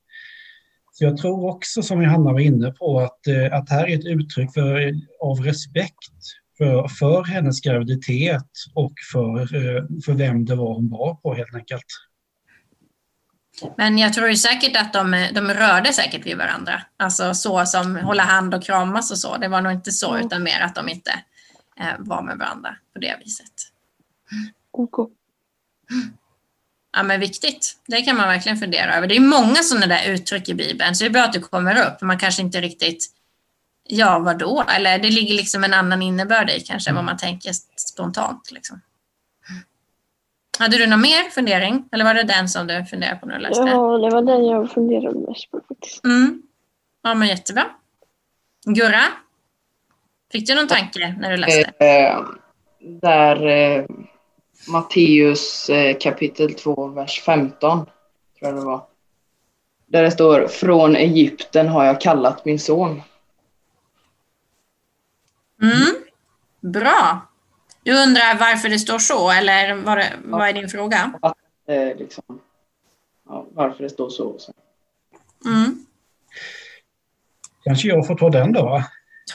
Så 0.91 1.03
jag 1.03 1.17
tror 1.17 1.45
också, 1.45 1.81
som 1.81 2.03
Johanna 2.03 2.33
var 2.33 2.39
inne 2.39 2.71
på, 2.71 2.99
att, 2.99 3.27
eh, 3.27 3.53
att 3.53 3.69
här 3.69 3.87
är 3.87 3.99
ett 3.99 4.05
uttryck 4.05 4.53
för, 4.53 4.93
av 5.21 5.39
respekt 5.39 6.09
för, 6.57 6.87
för 6.87 7.23
hennes 7.23 7.61
graviditet 7.61 8.51
och 8.73 8.93
för, 9.11 9.39
eh, 9.39 9.83
för 10.05 10.13
vem 10.13 10.45
det 10.45 10.55
var 10.55 10.73
hon 10.73 10.89
var 10.89 11.15
på 11.15 11.33
helt 11.33 11.55
enkelt. 11.55 11.85
Men 13.77 13.97
jag 13.97 14.13
tror 14.13 14.29
ju 14.29 14.35
säkert 14.37 14.75
att 14.77 14.93
de, 14.93 15.27
de 15.33 15.53
rörde 15.53 15.93
säkert 15.93 16.25
vid 16.25 16.37
varandra. 16.37 16.81
Alltså 16.97 17.33
så 17.33 17.65
som 17.65 17.95
hålla 17.95 18.23
hand 18.23 18.53
och 18.53 18.63
kramas 18.63 19.11
och 19.11 19.17
så. 19.17 19.37
Det 19.37 19.47
var 19.47 19.61
nog 19.61 19.71
inte 19.71 19.91
så, 19.91 20.13
Mm. 20.13 20.25
utan 20.25 20.43
mer 20.43 20.59
att 20.61 20.75
de 20.75 20.89
inte 20.89 21.11
eh, 21.79 21.93
var 21.99 22.21
med 22.21 22.37
varandra 22.37 22.75
på 22.93 22.99
det 22.99 23.19
viset. 23.25 23.51
OK. 24.71 25.09
Ja, 26.97 27.03
men 27.03 27.19
viktigt. 27.19 27.77
Det 27.87 28.01
kan 28.01 28.17
man 28.17 28.27
verkligen 28.27 28.57
fundera 28.57 28.95
över. 28.95 29.07
Det 29.07 29.15
är 29.15 29.19
många 29.19 29.55
sådana 29.63 29.87
där 29.87 30.09
uttryck 30.09 30.49
i 30.49 30.53
Bibeln, 30.53 30.95
så 30.95 31.03
det 31.03 31.07
är 31.07 31.13
bra 31.13 31.23
att 31.23 31.33
du 31.33 31.39
kommer 31.39 31.87
upp. 31.87 32.01
Man 32.01 32.19
kanske 32.19 32.41
inte 32.41 32.61
riktigt, 32.61 33.05
ja 33.83 34.19
vadå? 34.19 34.63
Eller 34.67 34.99
det 34.99 35.09
ligger 35.09 35.35
liksom 35.35 35.63
en 35.63 35.73
annan 35.73 36.01
innebörd 36.01 36.49
i 36.49 36.59
kanske 36.59 36.89
än 36.89 36.95
vad 36.95 37.05
man 37.05 37.17
tänker 37.17 37.51
spontant. 37.75 38.51
Liksom. 38.51 38.81
Hade 40.59 40.77
du 40.77 40.87
någon 40.87 41.01
mer 41.01 41.29
fundering? 41.29 41.89
Eller 41.91 42.05
var 42.05 42.13
det 42.13 42.23
den 42.23 42.49
som 42.49 42.67
du 42.67 42.85
funderade 42.85 43.19
på 43.19 43.25
när 43.25 43.35
du 43.35 43.41
läste? 43.41 43.63
Ja, 43.63 43.97
det 43.97 44.09
var 44.09 44.21
den 44.21 44.45
jag 44.45 44.71
funderade 44.71 45.19
mest 45.19 45.51
på 45.51 45.61
faktiskt. 45.67 46.05
Mm. 46.05 46.41
Ja, 47.03 47.13
men 47.13 47.27
jättebra. 47.27 47.65
Gurra? 48.65 49.03
Fick 50.31 50.47
du 50.47 50.55
någon 50.55 50.67
tanke 50.67 51.15
när 51.19 51.31
du 51.31 51.37
läste? 51.37 51.85
Eh, 51.85 52.19
där 52.79 53.47
eh, 53.47 53.85
Matteus 54.67 55.69
eh, 55.69 55.97
kapitel 55.97 56.53
2, 56.53 56.87
vers 56.87 57.21
15, 57.21 57.85
tror 57.85 57.91
jag 58.39 58.55
det 58.55 58.65
var. 58.65 58.81
Där 59.85 60.03
det 60.03 60.11
står 60.11 60.47
Från 60.47 60.95
Egypten 60.95 61.67
har 61.67 61.85
jag 61.85 62.01
kallat 62.01 62.45
min 62.45 62.59
son. 62.59 63.01
Mm. 65.61 65.95
Bra. 66.59 67.21
Du 67.87 68.03
undrar 68.03 68.39
varför 68.39 68.69
det 68.69 68.79
står 68.79 68.99
så, 68.99 69.31
eller 69.31 69.75
vad, 69.75 69.97
det, 69.97 70.13
vad 70.23 70.47
är 70.49 70.53
din 70.53 70.69
fråga? 70.69 71.13
Eh, 71.67 71.97
liksom, 71.97 72.23
ja, 73.29 73.47
varför 73.53 73.83
det 73.83 73.89
står 73.89 74.09
så. 74.09 74.35
så. 74.39 74.53
Mm. 75.45 75.85
Kanske 77.63 77.87
jag 77.87 78.07
får 78.07 78.15
ta 78.15 78.29
den 78.29 78.51
då? 78.51 78.83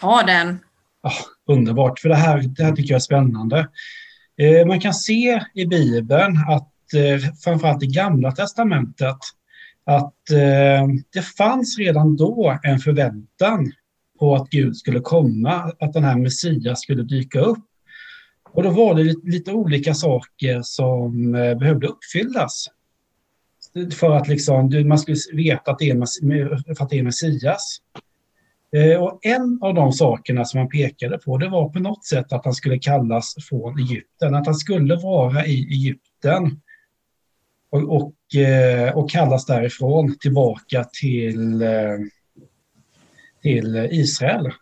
Ta 0.01 0.23
den. 0.23 0.59
Ja, 1.03 1.13
underbart, 1.47 1.99
för 1.99 2.09
det 2.09 2.15
här, 2.15 2.39
det 2.39 2.65
här 2.65 2.73
tycker 2.73 2.91
jag 2.91 2.97
är 2.97 3.01
spännande. 3.01 3.69
Eh, 4.37 4.67
man 4.67 4.81
kan 4.81 4.95
se 4.95 5.45
i 5.55 5.67
Bibeln 5.67 6.37
att 6.49 6.95
eh, 6.95 7.31
framförallt 7.45 7.83
i 7.83 7.87
Gamla 7.87 8.33
Testamentet 8.33 9.19
att 9.85 10.31
eh, 10.31 10.89
det 11.13 11.23
fanns 11.23 11.79
redan 11.79 12.17
då 12.17 12.59
en 12.63 12.79
förväntan 12.79 13.73
på 14.19 14.35
att 14.35 14.51
Gud 14.51 14.77
skulle 14.77 15.01
komma, 15.01 15.73
att 15.81 15.93
den 15.93 16.05
här 16.05 16.17
Messias 16.17 16.81
skulle 16.81 17.03
dyka 17.03 17.41
upp. 17.41 17.69
Och 18.53 18.63
då 18.63 18.71
var 18.71 18.95
det 18.95 19.15
lite, 19.25 19.53
olika 19.53 19.95
saker 19.95 20.61
som 20.63 21.35
eh, 21.35 21.59
behövde 21.59 21.87
uppfyllas. 21.87 22.67
För 23.93 24.11
att 24.11 24.29
liksom, 24.29 24.89
man 24.89 24.99
skulle 24.99 25.17
veta 25.33 25.71
att 25.71 25.79
det 25.79 25.91
är, 25.91 26.03
att 26.83 26.91
det 26.91 26.99
är 26.99 27.03
Messias. 27.03 27.79
Eh, 28.77 29.03
och 29.03 29.19
en 29.23 29.59
av 29.63 29.75
de 29.75 29.93
sakerna 29.93 30.45
som 30.45 30.61
man 30.61 30.69
pekade 30.69 31.19
på 31.19 31.39
det 31.39 31.49
var 31.49 31.69
på 31.69 31.79
något 31.79 32.05
sätt 32.05 32.33
att 32.33 32.45
han 32.45 32.55
skulle 32.55 32.79
kallas 32.79 33.35
från 33.49 33.79
Egypten, 33.79 34.35
att 34.35 34.47
han 34.47 34.55
skulle 34.55 34.97
vara 34.97 35.47
i 35.47 35.63
Egypten 35.63 36.61
och, 37.71 37.97
och, 37.97 38.41
eh, 38.41 38.97
och 38.97 39.11
kallas 39.11 39.47
därifrån 39.47 40.19
tillbaka 40.19 40.85
till, 40.85 41.65
till 43.43 43.89
Israel. 43.91 44.53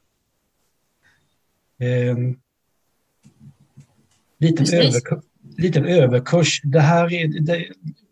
Liten, 4.41 4.67
överkurs, 4.75 5.25
liten 5.59 5.85
överkurs. 5.85 6.61
Det 6.65 6.81
här 6.81 7.13
är, 7.13 7.41
det, 7.41 7.67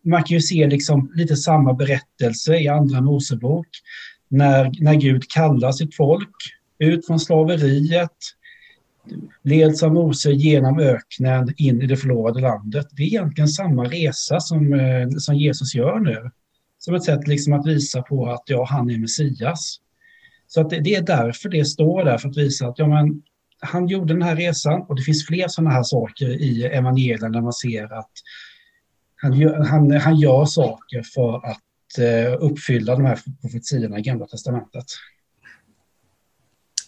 man 0.04 0.22
kan 0.22 0.34
ju 0.34 0.40
se 0.40 0.66
liksom 0.66 1.12
lite 1.14 1.36
samma 1.36 1.74
berättelse 1.74 2.56
i 2.56 2.68
Andra 2.68 3.00
Mosebok 3.00 3.66
när, 4.28 4.72
när 4.80 4.94
Gud 4.94 5.30
kallar 5.30 5.72
sitt 5.72 5.96
folk 5.96 6.36
ut 6.78 7.06
från 7.06 7.20
slaveriet, 7.20 8.16
leds 9.42 9.82
av 9.82 9.94
Mose 9.94 10.32
genom 10.32 10.78
öknen 10.78 11.54
in 11.56 11.82
i 11.82 11.86
det 11.86 11.96
förlovade 11.96 12.40
landet. 12.40 12.86
Det 12.90 13.02
är 13.02 13.06
egentligen 13.06 13.48
samma 13.48 13.84
resa 13.84 14.40
som, 14.40 14.74
eh, 14.74 15.08
som 15.18 15.36
Jesus 15.36 15.74
gör 15.74 15.98
nu. 16.00 16.30
Som 16.78 16.94
ett 16.94 17.04
sätt 17.04 17.28
liksom 17.28 17.52
att 17.52 17.66
visa 17.66 18.02
på 18.02 18.30
att 18.30 18.42
ja, 18.46 18.66
han 18.70 18.90
är 18.90 18.98
Messias. 18.98 19.76
Så 20.46 20.60
att 20.60 20.70
det, 20.70 20.80
det 20.80 20.94
är 20.94 21.02
därför 21.02 21.48
det 21.48 21.64
står 21.64 22.04
där, 22.04 22.18
för 22.18 22.28
att 22.28 22.36
visa 22.36 22.66
att 22.66 22.78
ja, 22.78 22.88
men, 22.88 23.22
han 23.60 23.88
gjorde 23.88 24.14
den 24.14 24.22
här 24.22 24.36
resan 24.36 24.82
och 24.82 24.96
det 24.96 25.02
finns 25.02 25.26
fler 25.26 25.48
sådana 25.48 25.70
här 25.70 25.82
saker 25.82 26.28
i 26.28 26.64
evangelien 26.64 27.32
där 27.32 27.40
man 27.40 27.52
ser 27.52 27.98
att 27.98 28.12
han 29.22 29.32
gör, 29.32 29.64
han, 29.64 29.90
han 29.90 30.16
gör 30.16 30.44
saker 30.44 31.02
för 31.14 31.36
att 31.46 31.98
eh, 31.98 32.32
uppfylla 32.40 32.94
de 32.94 33.04
här 33.04 33.18
profetiorna 33.40 33.98
i 33.98 34.02
Gamla 34.02 34.26
Testamentet. 34.26 34.84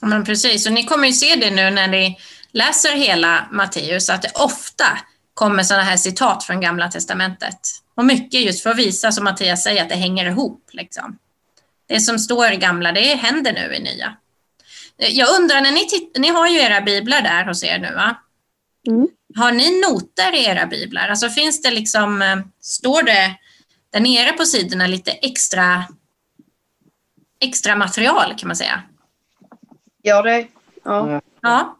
Men 0.00 0.24
precis, 0.24 0.66
och 0.66 0.72
ni 0.72 0.84
kommer 0.84 1.06
ju 1.06 1.12
se 1.12 1.36
det 1.36 1.50
nu 1.50 1.70
när 1.70 1.88
ni 1.88 2.18
läser 2.52 2.96
hela 2.96 3.48
Matteus, 3.52 4.10
att 4.10 4.22
det 4.22 4.30
ofta 4.34 4.84
kommer 5.34 5.62
sådana 5.62 5.84
här 5.84 5.96
citat 5.96 6.44
från 6.44 6.60
Gamla 6.60 6.88
Testamentet. 6.88 7.58
Och 7.94 8.04
mycket 8.04 8.40
just 8.40 8.62
för 8.62 8.70
att 8.70 8.78
visa, 8.78 9.12
som 9.12 9.24
Mattias 9.24 9.62
säger, 9.62 9.82
att 9.82 9.88
det 9.88 9.94
hänger 9.94 10.26
ihop. 10.26 10.70
Liksom. 10.72 11.18
Det 11.88 12.00
som 12.00 12.18
står 12.18 12.52
i 12.52 12.56
Gamla, 12.56 12.92
det 12.92 13.14
händer 13.14 13.52
nu 13.52 13.74
i 13.74 13.82
Nya. 13.82 14.16
Jag 15.08 15.40
undrar, 15.40 15.60
när 15.60 15.72
ni, 15.72 16.10
ni 16.18 16.28
har 16.28 16.48
ju 16.48 16.58
era 16.58 16.80
biblar 16.80 17.22
där 17.22 17.44
hos 17.44 17.64
er 17.64 17.78
nu, 17.78 17.94
va? 17.94 18.16
Mm. 18.88 19.08
Har 19.36 19.52
ni 19.52 19.80
noter 19.80 20.34
i 20.34 20.44
era 20.44 20.66
biblar? 20.66 21.08
Alltså 21.08 21.28
finns 21.28 21.62
det 21.62 21.70
liksom, 21.70 22.22
eh, 22.22 22.36
står 22.60 23.02
det 23.02 23.36
där 23.92 24.00
nere 24.00 24.32
på 24.32 24.44
sidorna 24.44 24.86
lite 24.86 25.10
extra, 25.10 25.84
extra 27.40 27.76
material 27.76 28.34
kan 28.38 28.46
man 28.46 28.56
säga? 28.56 28.82
Ja, 30.02 30.22
det... 30.22 30.46
Ja. 30.84 31.20
Ja. 31.42 31.76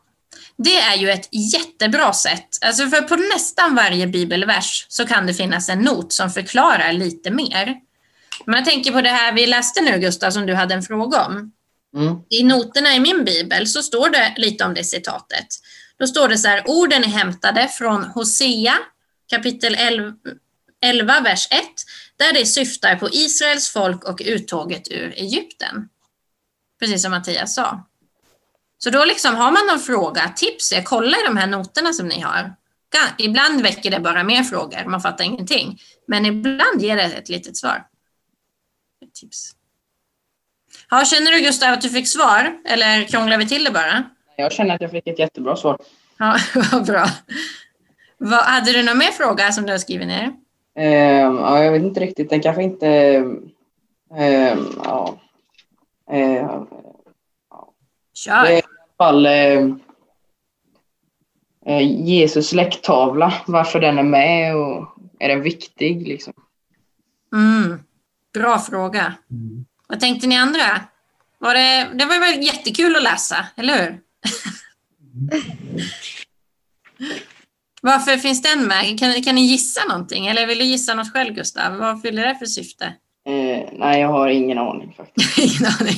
Det 0.57 0.77
är 0.77 0.97
ju 0.97 1.11
ett 1.11 1.29
jättebra 1.33 2.13
sätt. 2.13 2.49
Alltså 2.61 2.87
för 2.87 3.03
på 3.03 3.17
nästan 3.17 3.75
varje 3.75 4.07
bibelvers 4.07 4.87
så 4.89 5.07
kan 5.07 5.27
det 5.27 5.35
finnas 5.35 5.69
en 5.69 5.79
not 5.79 6.13
som 6.13 6.31
förklarar 6.31 6.93
lite 6.93 7.31
mer. 7.31 7.81
Men 8.45 8.55
jag 8.55 8.65
tänker 8.65 8.93
på 8.93 9.01
det 9.01 9.09
här 9.09 9.33
vi 9.33 9.47
läste 9.47 9.81
nu, 9.81 9.99
Gustav, 9.99 10.31
som 10.31 10.47
du 10.47 10.55
hade 10.55 10.75
en 10.75 10.83
fråga 10.83 11.25
om. 11.25 11.53
Mm. 11.97 12.17
I 12.29 12.43
noterna 12.43 12.95
i 12.95 13.01
min 13.01 13.25
bibel 13.25 13.67
så 13.67 13.83
står 13.83 14.09
det 14.09 14.35
lite 14.37 14.65
om 14.65 14.75
det 14.75 14.85
citatet. 14.85 15.47
Då 15.99 16.07
står 16.07 16.29
det 16.29 16.39
så 16.39 16.49
här, 16.49 16.63
orden 16.67 17.05
är 17.05 17.09
hämtade 17.09 17.69
från 17.69 18.05
Hosea 18.05 18.79
kapitel 19.31 19.75
11, 19.75 20.13
11 20.81 21.21
vers 21.21 21.49
1, 21.51 21.61
där 22.17 22.33
det 22.33 22.47
syftar 22.47 22.97
på 22.97 23.09
Israels 23.13 23.69
folk 23.69 24.05
och 24.05 24.23
uttåget 24.25 24.93
ur 24.93 25.13
Egypten. 25.17 25.89
Precis 26.81 27.03
som 27.03 27.11
Mattias 27.11 27.55
sa. 27.55 27.87
Så 28.79 28.91
då 28.91 29.05
liksom 29.05 29.37
har 29.37 29.53
man 29.53 29.67
någon 29.67 29.81
fråga, 29.81 30.29
tips 30.37 30.73
jag 30.73 30.85
kolla 30.85 31.17
i 31.17 31.23
de 31.27 31.37
här 31.37 31.47
noterna 31.47 31.93
som 31.93 32.09
ni 32.09 32.21
har. 32.21 32.55
Ibland 33.19 33.63
väcker 33.63 33.91
det 33.91 34.01
bara 34.01 34.25
mer 34.25 34.43
frågor, 34.43 34.85
man 34.85 35.01
fattar 35.01 35.25
ingenting. 35.25 35.81
Men 36.07 36.27
ibland 36.27 36.83
ger 36.83 36.97
det 36.97 37.03
ett 37.03 37.29
litet 37.29 37.57
svar. 37.57 37.87
Ett 39.05 39.15
tips. 39.15 39.53
Ja, 40.91 41.05
känner 41.05 41.33
du 41.33 41.41
Gustav 41.41 41.73
att 41.73 41.81
du 41.81 41.89
fick 41.89 42.09
svar? 42.09 42.53
Eller 42.65 43.05
krånglar 43.05 43.39
vi 43.39 43.49
till 43.49 43.65
det 43.65 43.71
bara? 43.71 44.05
Jag 44.37 44.53
känner 44.53 44.75
att 44.75 44.81
jag 44.81 44.91
fick 44.91 45.07
ett 45.07 45.19
jättebra 45.19 45.57
svar. 45.57 45.79
Ja, 46.19 46.37
vad 46.73 46.87
bra. 46.87 47.07
Vad, 48.19 48.41
hade 48.45 48.73
du 48.73 48.83
någon 48.83 48.99
mer 48.99 49.11
fråga 49.11 49.53
som 49.53 49.67
du 49.67 49.73
har 49.73 49.79
skrivit 49.79 50.07
ner? 50.09 50.33
Ehm, 50.77 51.37
ja, 51.37 51.65
jag 51.65 51.73
vet 51.73 51.83
inte 51.83 52.01
riktigt. 52.01 52.31
Den 52.31 52.41
kanske 52.41 52.63
inte... 52.63 52.89
ehm, 54.17 54.67
ja. 54.85 55.21
Ehm, 56.11 56.67
Kör. 58.15 58.43
Det 58.43 58.53
är 58.53 58.59
i 58.59 58.63
alla 58.63 59.11
fall 59.11 59.27
eh, 59.27 59.77
eh, 61.67 62.07
Jesus 62.07 62.49
släkttavla. 62.49 63.35
Varför 63.47 63.81
den 63.81 63.99
är 63.99 64.03
med 64.03 64.57
och 64.57 64.87
är 65.19 65.29
den 65.29 65.43
viktig 65.43 66.09
liksom? 66.09 66.33
Mm, 67.33 67.79
bra 68.35 68.59
fråga. 68.59 69.15
Mm. 69.31 69.65
Vad 69.91 70.01
tänkte 70.01 70.27
ni 70.27 70.37
andra? 70.37 70.81
Var 71.39 71.55
det, 71.55 71.91
det 71.95 72.05
var 72.05 72.21
väl 72.21 72.43
jättekul 72.43 72.97
att 72.97 73.03
läsa, 73.03 73.47
eller 73.57 73.83
hur? 73.83 74.01
Varför 77.83 78.17
finns 78.17 78.43
den 78.43 78.67
med? 78.67 78.99
Kan, 78.99 79.23
kan 79.23 79.35
ni 79.35 79.41
gissa 79.41 79.85
någonting? 79.89 80.27
Eller 80.27 80.47
vill 80.47 80.59
du 80.59 80.65
gissa 80.65 80.95
något 80.95 81.13
själv, 81.13 81.35
Gustav? 81.35 81.77
Vad 81.77 82.03
fyller 82.03 82.27
det 82.27 82.35
för 82.35 82.47
syfte? 82.47 82.85
Eh, 83.27 83.69
nej, 83.73 84.01
jag 84.01 84.09
har 84.09 84.29
ingen 84.29 84.59
aning 84.59 84.95
faktiskt. 84.97 85.39
Ingen 85.61 85.73
aning. 85.81 85.97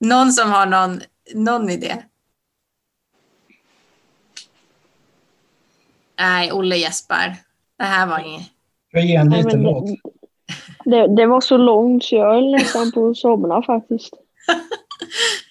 Någon 0.00 0.32
som 0.32 0.50
har 0.50 0.66
någon, 0.66 1.00
någon 1.34 1.70
idé? 1.70 1.96
Nej, 6.18 6.52
Olle 6.52 6.76
gäspar. 6.76 7.36
Det 7.78 7.84
här 7.84 8.06
var 8.06 8.18
inget. 8.18 8.48
Jag 8.90 9.04
ger 9.04 9.20
en 9.20 9.30
liten 9.30 9.62
låt. 9.62 9.84
Det, 10.84 11.16
det 11.16 11.26
var 11.26 11.40
så 11.40 11.56
långt 11.56 12.04
så 12.04 12.14
jag 12.14 12.34
höll 12.34 12.50
nästan 12.50 12.92
på 12.92 13.08
att 13.08 13.16
somna 13.16 13.62
faktiskt. 13.62 14.14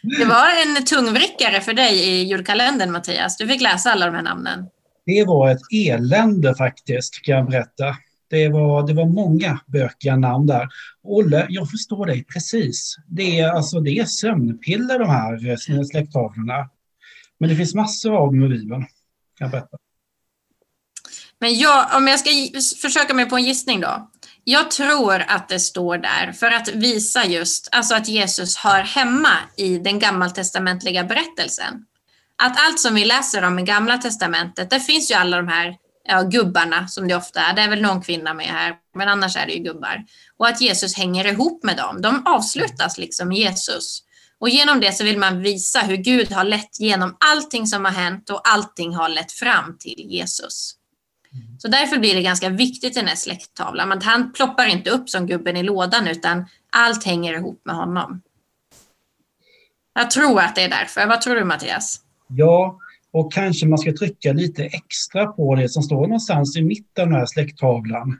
Det 0.01 0.25
var 0.25 0.47
en 0.65 0.85
tungvrickare 0.85 1.61
för 1.61 1.73
dig 1.73 2.09
i 2.09 2.23
julkalendern, 2.23 2.91
Mattias. 2.91 3.37
Du 3.37 3.47
fick 3.47 3.61
läsa 3.61 3.91
alla 3.91 4.05
de 4.05 4.15
här 4.15 4.21
namnen. 4.21 4.65
Det 5.05 5.25
var 5.25 5.49
ett 5.49 5.61
elände 5.73 6.55
faktiskt, 6.55 7.21
kan 7.21 7.35
jag 7.35 7.49
berätta. 7.49 7.95
Det 8.29 8.49
var, 8.49 8.87
det 8.87 8.93
var 8.93 9.05
många 9.05 9.59
bökiga 9.65 10.15
namn 10.15 10.47
där. 10.47 10.67
Olle, 11.03 11.45
jag 11.49 11.69
förstår 11.69 12.05
dig 12.05 12.23
precis. 12.23 12.95
Det 13.07 13.39
är, 13.39 13.49
alltså, 13.49 13.79
det 13.79 13.99
är 13.99 14.05
sömnpiller 14.05 14.99
de 14.99 15.09
här 15.09 15.49
eh, 15.49 15.83
släkttavlorna. 15.91 16.69
Men 17.39 17.49
det 17.49 17.55
finns 17.55 17.75
massor 17.75 18.15
av 18.15 18.25
dem 18.27 18.43
i 18.43 18.47
Bibeln, 18.49 18.81
kan 19.37 19.45
jag 19.45 19.51
berätta. 19.51 19.77
Men 21.39 21.59
jag, 21.59 21.85
om 21.97 22.07
jag 22.07 22.19
ska 22.19 22.29
försöka 22.81 23.13
mig 23.13 23.29
på 23.29 23.35
en 23.35 23.43
gissning 23.43 23.81
då. 23.81 24.11
Jag 24.49 24.71
tror 24.71 25.23
att 25.27 25.49
det 25.49 25.59
står 25.59 25.97
där 25.97 26.31
för 26.31 26.51
att 26.51 26.67
visa 26.67 27.25
just 27.25 27.69
alltså 27.71 27.95
att 27.95 28.07
Jesus 28.07 28.57
hör 28.57 28.81
hemma 28.81 29.33
i 29.57 29.77
den 29.77 29.99
gammaltestamentliga 29.99 31.03
berättelsen. 31.03 31.73
Att 32.43 32.67
allt 32.67 32.79
som 32.79 32.95
vi 32.95 33.05
läser 33.05 33.43
om 33.43 33.59
i 33.59 33.63
Gamla 33.63 33.97
testamentet, 33.97 34.69
där 34.69 34.79
finns 34.79 35.11
ju 35.11 35.15
alla 35.15 35.37
de 35.37 35.47
här 35.47 35.75
ja, 36.07 36.21
gubbarna 36.21 36.87
som 36.87 37.07
det 37.07 37.15
ofta 37.15 37.39
är. 37.39 37.53
Det 37.53 37.61
är 37.61 37.69
väl 37.69 37.81
någon 37.81 38.01
kvinna 38.01 38.33
med 38.33 38.45
här, 38.45 38.75
men 38.95 39.07
annars 39.07 39.37
är 39.37 39.45
det 39.45 39.53
ju 39.53 39.63
gubbar. 39.63 40.05
Och 40.37 40.47
att 40.47 40.61
Jesus 40.61 40.95
hänger 40.95 41.27
ihop 41.27 41.63
med 41.63 41.77
dem. 41.77 42.01
De 42.01 42.25
avslutas 42.25 42.97
liksom 42.97 43.27
med 43.27 43.37
Jesus. 43.37 44.03
Och 44.39 44.49
genom 44.49 44.79
det 44.79 44.91
så 44.91 45.03
vill 45.03 45.17
man 45.17 45.41
visa 45.41 45.79
hur 45.79 45.97
Gud 45.97 46.31
har 46.31 46.43
lett 46.43 46.79
genom 46.79 47.17
allting 47.19 47.67
som 47.67 47.85
har 47.85 47.91
hänt 47.91 48.29
och 48.29 48.41
allting 48.47 48.95
har 48.95 49.09
lett 49.09 49.31
fram 49.31 49.77
till 49.79 50.05
Jesus. 50.09 50.73
Så 51.57 51.67
därför 51.67 51.99
blir 51.99 52.15
det 52.15 52.21
ganska 52.21 52.49
viktigt 52.49 52.97
i 52.97 52.99
den 52.99 53.07
här 53.07 53.15
släkttavlan. 53.15 53.91
Att 53.91 54.03
han 54.03 54.33
ploppar 54.33 54.65
inte 54.65 54.89
upp 54.89 55.09
som 55.09 55.27
gubben 55.27 55.57
i 55.57 55.63
lådan 55.63 56.07
utan 56.07 56.45
allt 56.69 57.03
hänger 57.03 57.33
ihop 57.33 57.61
med 57.65 57.75
honom. 57.75 58.21
Jag 59.93 60.11
tror 60.11 60.39
att 60.39 60.55
det 60.55 60.61
är 60.61 60.69
därför. 60.69 61.07
Vad 61.07 61.21
tror 61.21 61.35
du 61.35 61.43
Mattias? 61.43 62.01
Ja, 62.27 62.79
och 63.11 63.33
kanske 63.33 63.67
man 63.67 63.77
ska 63.77 63.93
trycka 63.93 64.33
lite 64.33 64.65
extra 64.65 65.27
på 65.27 65.55
det 65.55 65.69
som 65.69 65.83
står 65.83 66.01
någonstans 66.01 66.57
i 66.57 66.63
mitten 66.63 67.03
av 67.03 67.09
den 67.09 67.19
här 67.19 67.25
släkttavlan. 67.25 68.19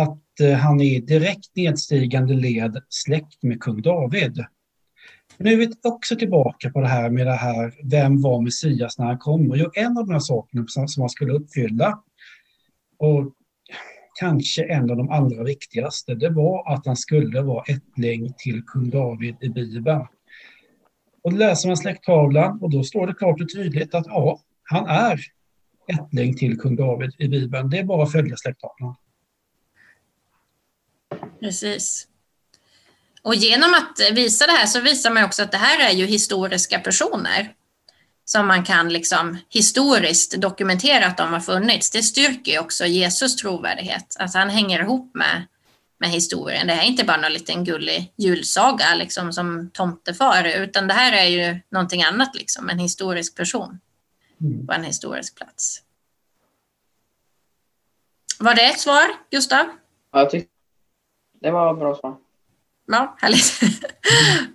Att 0.00 0.40
eh, 0.40 0.52
han 0.52 0.80
är 0.80 0.84
i 0.84 1.00
direkt 1.00 1.56
nedstigande 1.56 2.34
led 2.34 2.82
släkt 2.88 3.42
med 3.42 3.60
kung 3.60 3.82
David. 3.82 4.44
Nu 5.36 5.52
är 5.52 5.56
vi 5.56 5.72
också 5.82 6.16
tillbaka 6.16 6.70
på 6.70 6.80
det 6.80 6.88
här 6.88 7.10
med 7.10 7.26
det 7.26 7.32
här, 7.32 7.74
vem 7.84 8.22
var 8.22 8.40
Messias 8.40 8.98
när 8.98 9.06
han 9.06 9.18
kom? 9.18 9.50
Och 9.50 9.76
en 9.76 9.98
av 9.98 10.06
de 10.06 10.12
här 10.12 10.20
sakerna 10.20 10.64
som, 10.68 10.88
som 10.88 11.00
han 11.00 11.10
skulle 11.10 11.32
uppfylla, 11.32 12.02
och 13.00 13.32
kanske 14.20 14.64
en 14.64 14.90
av 14.90 14.96
de 14.96 15.10
allra 15.10 15.44
viktigaste, 15.44 16.14
det 16.14 16.30
var 16.30 16.72
att 16.74 16.86
han 16.86 16.96
skulle 16.96 17.42
vara 17.42 17.64
ättling 17.68 18.34
till 18.38 18.62
kung 18.62 18.90
David 18.90 19.36
i 19.40 19.48
Bibeln. 19.48 20.06
Och 21.22 21.32
då 21.32 21.36
läser 21.36 21.68
man 21.68 21.76
släkttavlan 21.76 22.58
och 22.62 22.70
då 22.70 22.84
står 22.84 23.06
det 23.06 23.14
klart 23.14 23.40
och 23.40 23.48
tydligt 23.54 23.94
att 23.94 24.06
ja, 24.06 24.40
han 24.62 24.86
är 24.86 25.20
ättling 25.86 26.36
till 26.36 26.58
kung 26.58 26.76
David 26.76 27.14
i 27.18 27.28
Bibeln. 27.28 27.70
Det 27.70 27.78
är 27.78 27.84
bara 27.84 28.02
att 28.02 28.12
följa 28.12 28.36
släkttavlan. 28.36 28.94
Precis. 31.40 32.08
Och 33.22 33.34
genom 33.34 33.70
att 33.74 34.14
visa 34.16 34.46
det 34.46 34.52
här 34.52 34.66
så 34.66 34.80
visar 34.80 35.10
man 35.10 35.24
också 35.24 35.42
att 35.42 35.52
det 35.52 35.58
här 35.58 35.90
är 35.90 35.94
ju 35.94 36.06
historiska 36.06 36.78
personer 36.78 37.54
som 38.30 38.46
man 38.46 38.64
kan 38.64 38.88
liksom 38.88 39.38
historiskt 39.48 40.40
dokumentera 40.40 41.06
att 41.06 41.16
de 41.16 41.32
har 41.32 41.40
funnits. 41.40 41.90
Det 41.90 42.02
styrker 42.02 42.52
ju 42.52 42.58
också 42.58 42.84
Jesus 42.86 43.36
trovärdighet, 43.36 44.16
att 44.18 44.34
han 44.34 44.50
hänger 44.50 44.80
ihop 44.82 45.14
med, 45.14 45.46
med 46.00 46.08
historien. 46.10 46.66
Det 46.66 46.72
här 46.72 46.82
är 46.82 46.86
inte 46.86 47.04
bara 47.04 47.16
någon 47.16 47.32
liten 47.32 47.64
gullig 47.64 48.12
julsaga 48.16 48.94
liksom 48.94 49.32
som 49.32 49.70
tomtefar, 49.72 50.44
utan 50.44 50.86
det 50.86 50.94
här 50.94 51.12
är 51.12 51.24
ju 51.24 51.60
någonting 51.70 52.02
annat, 52.02 52.34
liksom, 52.34 52.68
en 52.68 52.78
historisk 52.78 53.36
person 53.36 53.80
Mm. 54.40 54.66
på 54.66 54.72
en 54.72 54.84
historisk 54.84 55.36
plats. 55.36 55.82
Var 58.38 58.54
det 58.54 58.62
ett 58.62 58.80
svar, 58.80 59.06
Gustav? 59.30 59.66
Ja, 60.12 60.18
jag 60.18 60.30
tyckte 60.30 60.50
det 61.40 61.50
var 61.50 61.74
bra 61.74 61.96
svar. 61.96 62.16
Ja, 62.86 63.16
härligt. 63.20 63.60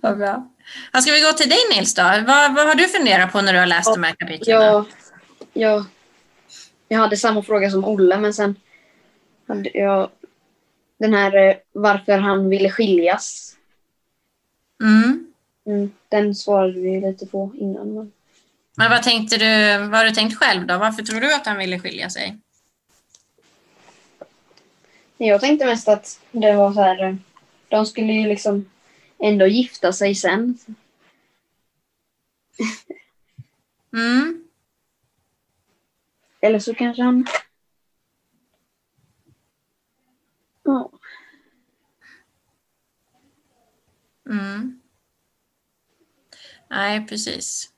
Vad 0.00 0.18
bra. 0.18 0.48
Ja, 0.92 1.00
ska 1.00 1.12
vi 1.12 1.20
gå 1.20 1.32
till 1.32 1.48
dig 1.48 1.58
Nils 1.74 1.94
då? 1.94 2.02
Vad, 2.02 2.54
vad 2.54 2.66
har 2.66 2.74
du 2.74 2.88
funderat 2.88 3.32
på 3.32 3.42
när 3.42 3.52
du 3.52 3.58
har 3.58 3.66
läst 3.66 3.94
de 3.94 4.02
här 4.02 4.14
kapitlen? 4.14 4.60
Jag, 4.60 4.84
jag, 5.52 5.84
jag 6.88 6.98
hade 6.98 7.16
samma 7.16 7.42
fråga 7.42 7.70
som 7.70 7.84
Olle, 7.84 8.18
men 8.18 8.34
sen 8.34 8.56
hade 9.48 9.70
jag 9.74 10.10
den 10.98 11.14
här 11.14 11.48
eh, 11.48 11.56
varför 11.72 12.18
han 12.18 12.48
ville 12.48 12.70
skiljas. 12.70 13.56
Mm. 14.82 15.26
Mm, 15.66 15.92
den 16.08 16.34
svarade 16.34 16.80
vi 16.80 17.00
lite 17.00 17.26
på 17.26 17.52
innan. 17.58 17.94
Men 17.94 18.12
Men 18.76 18.90
vad 18.90 19.02
tänkte 19.02 19.36
du, 19.36 19.78
vad 19.78 19.98
har 19.98 20.04
du 20.04 20.10
tänkt 20.10 20.36
själv 20.36 20.66
då? 20.66 20.78
Varför 20.78 21.02
tror 21.02 21.20
du 21.20 21.34
att 21.34 21.46
han 21.46 21.58
ville 21.58 21.80
skilja 21.80 22.10
sig? 22.10 22.38
jag 25.18 25.40
tänkte 25.40 25.66
mest 25.66 25.88
att 25.88 26.20
det 26.32 26.52
var 26.52 26.72
så 26.72 26.80
här, 26.80 27.02
eh, 27.02 27.14
de 27.68 27.86
skulle 27.86 28.12
ju 28.12 28.28
liksom 28.28 28.70
ändå 29.18 29.46
gifta 29.46 29.92
sig 29.92 30.14
sen. 30.14 30.58
Mm. 33.92 34.44
Eller 36.40 36.58
så 36.58 36.74
kanske 36.74 37.02
han... 37.02 37.26
Ja. 40.62 40.90
Mm. 44.30 44.80
Nej, 46.70 47.06
precis. 47.06 47.72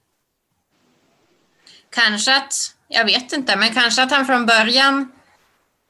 Kanske 1.91 2.37
att, 2.37 2.55
jag 2.89 3.05
vet 3.05 3.33
inte, 3.33 3.57
men 3.57 3.75
kanske 3.75 4.03
att 4.03 4.11
han 4.11 4.27
från 4.27 4.47
början 4.47 5.13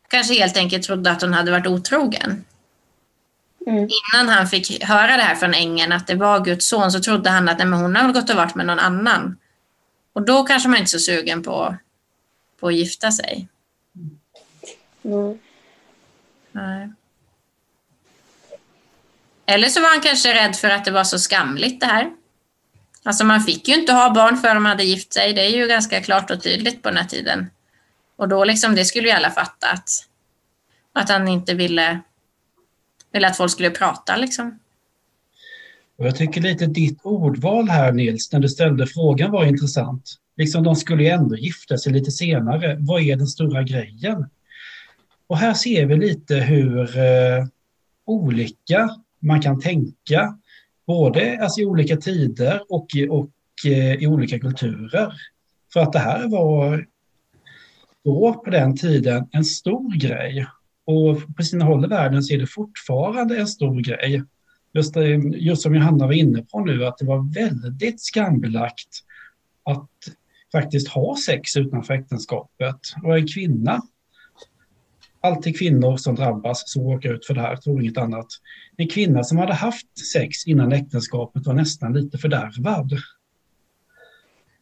kanske 0.08 0.34
helt 0.34 0.56
enkelt 0.56 0.84
trodde 0.84 1.10
att 1.10 1.22
hon 1.22 1.34
hade 1.34 1.50
varit 1.50 1.66
otrogen. 1.66 2.44
Mm. 3.68 3.88
Innan 3.88 4.28
han 4.28 4.46
fick 4.46 4.84
höra 4.84 5.16
det 5.16 5.22
här 5.22 5.34
från 5.34 5.54
ängeln, 5.54 5.92
att 5.92 6.06
det 6.06 6.14
var 6.14 6.44
Guds 6.44 6.68
son, 6.68 6.92
så 6.92 7.00
trodde 7.00 7.30
han 7.30 7.48
att 7.48 7.58
nej, 7.58 7.66
men 7.66 7.80
hon 7.80 7.96
har 7.96 8.02
väl 8.02 8.12
gått 8.12 8.30
och 8.30 8.36
varit 8.36 8.54
med 8.54 8.66
någon 8.66 8.78
annan. 8.78 9.36
Och 10.12 10.22
då 10.22 10.44
kanske 10.44 10.68
man 10.68 10.78
inte 10.78 10.88
är 10.88 10.90
så 10.90 10.98
sugen 10.98 11.42
på, 11.42 11.76
på 12.60 12.68
att 12.68 12.74
gifta 12.74 13.12
sig. 13.12 13.48
Mm. 15.04 15.38
Nej. 16.52 16.92
Eller 19.46 19.68
så 19.68 19.80
var 19.80 19.88
han 19.88 20.00
kanske 20.00 20.34
rädd 20.34 20.56
för 20.56 20.70
att 20.70 20.84
det 20.84 20.90
var 20.90 21.04
så 21.04 21.18
skamligt 21.18 21.80
det 21.80 21.86
här. 21.86 22.10
Alltså 23.02 23.24
man 23.24 23.40
fick 23.40 23.68
ju 23.68 23.74
inte 23.74 23.92
ha 23.92 24.10
barn 24.10 24.36
för 24.36 24.54
de 24.54 24.66
hade 24.66 24.84
gift 24.84 25.12
sig. 25.12 25.32
Det 25.32 25.46
är 25.46 25.50
ju 25.50 25.66
ganska 25.66 26.02
klart 26.02 26.30
och 26.30 26.42
tydligt 26.42 26.82
på 26.82 26.88
den 26.88 26.98
här 26.98 27.08
tiden. 27.08 27.50
Och 28.16 28.28
då 28.28 28.44
liksom, 28.44 28.74
det 28.74 28.84
skulle 28.84 29.08
ju 29.08 29.14
alla 29.14 29.30
fatta 29.30 29.70
att, 29.70 29.88
att 30.92 31.08
han 31.08 31.28
inte 31.28 31.54
ville, 31.54 32.00
eller 33.12 33.28
att 33.28 33.36
folk 33.36 33.50
skulle 33.50 33.70
prata 33.70 34.16
liksom. 34.16 34.58
Och 35.98 36.06
jag 36.06 36.16
tycker 36.16 36.40
lite 36.40 36.66
ditt 36.66 36.98
ordval 37.02 37.68
här 37.68 37.92
Nils, 37.92 38.32
när 38.32 38.40
du 38.40 38.48
ställde 38.48 38.86
frågan 38.86 39.30
var 39.30 39.44
intressant. 39.44 40.14
Liksom 40.36 40.62
de 40.62 40.76
skulle 40.76 41.02
ju 41.02 41.08
ändå 41.08 41.36
gifta 41.36 41.78
sig 41.78 41.92
lite 41.92 42.10
senare. 42.10 42.76
Vad 42.80 43.02
är 43.02 43.16
den 43.16 43.26
stora 43.26 43.62
grejen? 43.62 44.26
Och 45.26 45.38
här 45.38 45.54
ser 45.54 45.86
vi 45.86 45.96
lite 45.96 46.36
hur 46.36 46.98
eh, 46.98 47.46
olika 48.04 48.90
man 49.18 49.42
kan 49.42 49.60
tänka, 49.60 50.38
både 50.86 51.38
alltså, 51.42 51.60
i 51.60 51.64
olika 51.64 51.96
tider 51.96 52.60
och, 52.68 52.86
och 53.10 53.30
eh, 53.66 53.94
i 53.94 54.06
olika 54.06 54.38
kulturer. 54.38 55.12
För 55.72 55.80
att 55.80 55.92
det 55.92 55.98
här 55.98 56.28
var 56.28 56.86
då 58.04 58.42
på 58.44 58.50
den 58.50 58.76
tiden 58.76 59.28
en 59.32 59.44
stor 59.44 59.94
grej. 59.96 60.46
Och 60.88 61.36
på 61.36 61.42
sina 61.42 61.64
håll 61.64 61.84
i 61.84 61.88
världen 61.88 62.22
så 62.22 62.34
är 62.34 62.38
det 62.38 62.46
fortfarande 62.46 63.38
en 63.38 63.46
stor 63.46 63.80
grej. 63.80 64.22
Just, 64.72 64.94
det, 64.94 65.06
just 65.36 65.62
som 65.62 65.74
Johanna 65.74 66.06
var 66.06 66.12
inne 66.12 66.42
på 66.42 66.60
nu, 66.64 66.86
att 66.86 66.98
det 66.98 67.04
var 67.04 67.34
väldigt 67.34 68.00
skambelagt 68.00 68.88
att 69.64 69.88
faktiskt 70.52 70.88
ha 70.88 71.16
sex 71.26 71.56
utanför 71.56 71.94
äktenskapet. 71.94 72.80
Och 73.02 73.18
en 73.18 73.26
kvinna, 73.26 73.82
alltid 75.20 75.58
kvinnor 75.58 75.96
som 75.96 76.14
drabbas 76.14 76.72
som 76.72 76.82
råkar 76.82 77.14
ut 77.14 77.26
för 77.26 77.34
det 77.34 77.40
här, 77.40 77.56
tror 77.56 77.82
inget 77.82 77.98
annat. 77.98 78.26
En 78.76 78.88
kvinna 78.88 79.24
som 79.24 79.38
hade 79.38 79.54
haft 79.54 80.06
sex 80.12 80.46
innan 80.46 80.72
äktenskapet 80.72 81.46
var 81.46 81.54
nästan 81.54 81.92
lite 81.92 82.18
fördärvad. 82.18 82.92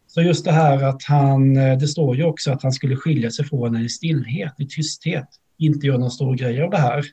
Så 0.07 0.23
just 0.23 0.45
det 0.45 0.53
här 0.53 0.83
att 0.83 1.03
han, 1.03 1.55
det 1.55 1.89
står 1.89 2.17
ju 2.17 2.25
också 2.25 2.53
att 2.53 2.63
han 2.63 2.73
skulle 2.73 2.97
skilja 2.97 3.31
sig 3.31 3.45
från 3.45 3.75
henne 3.75 3.87
i 3.87 3.89
stillhet, 3.89 4.55
i 4.59 4.67
tysthet, 4.67 5.29
inte 5.59 5.87
göra 5.87 5.99
någon 5.99 6.11
stor 6.11 6.35
grej 6.35 6.63
av 6.63 6.71
det 6.71 6.79
här. 6.79 7.05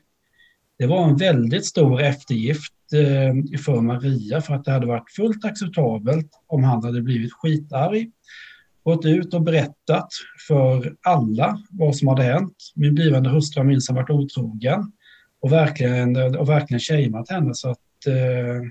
Det 0.78 0.86
var 0.86 1.08
en 1.08 1.16
väldigt 1.16 1.66
stor 1.66 2.00
eftergift 2.00 2.74
eh, 2.92 3.58
för 3.60 3.80
Maria 3.80 4.40
för 4.40 4.54
att 4.54 4.64
det 4.64 4.72
hade 4.72 4.86
varit 4.86 5.10
fullt 5.16 5.44
acceptabelt 5.44 6.30
om 6.46 6.64
han 6.64 6.84
hade 6.84 7.02
blivit 7.02 7.32
skitarg, 7.32 8.10
gått 8.84 9.04
ut 9.04 9.34
och 9.34 9.42
berättat 9.42 10.08
för 10.48 10.96
alla 11.02 11.62
vad 11.70 11.96
som 11.96 12.08
hade 12.08 12.22
hänt. 12.22 12.56
Min 12.74 12.94
blivande 12.94 13.30
hustru 13.30 13.60
har 13.60 13.66
minsann 13.66 13.96
varit 13.96 14.10
otrogen 14.10 14.92
och 15.40 15.52
verkligen, 15.52 16.36
och 16.36 16.48
verkligen 16.48 16.80
shameat 16.80 17.30
henne 17.30 17.54
så 17.54 17.70
att 17.70 18.06
eh, 18.06 18.70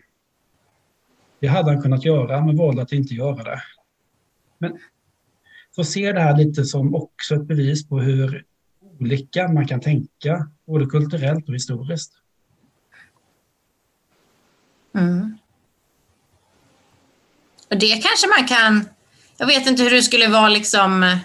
det 1.39 1.47
hade 1.47 1.71
han 1.71 1.81
kunnat 1.81 2.05
göra 2.05 2.45
men 2.45 2.55
valde 2.57 2.81
att 2.81 2.91
inte 2.91 3.13
göra 3.13 3.43
det. 3.43 3.61
Men 4.57 4.77
så 5.75 5.83
ser 5.83 6.13
det 6.13 6.19
här 6.19 6.37
lite 6.37 6.65
som 6.65 6.95
också 6.95 7.35
ett 7.35 7.47
bevis 7.47 7.89
på 7.89 7.99
hur 7.99 8.45
olika 8.99 9.47
man 9.47 9.67
kan 9.67 9.81
tänka, 9.81 10.47
både 10.67 10.85
kulturellt 10.85 11.49
och 11.49 11.55
historiskt. 11.55 12.13
Mm. 14.95 15.37
Och 17.69 17.77
det 17.77 18.03
kanske 18.03 18.27
man 18.27 18.47
kan, 18.47 18.89
jag 19.37 19.47
vet 19.47 19.67
inte 19.67 19.83
hur 19.83 19.91
det 19.91 20.03
skulle 20.03 20.27
vara 20.27 20.49
liksom, 20.49 21.17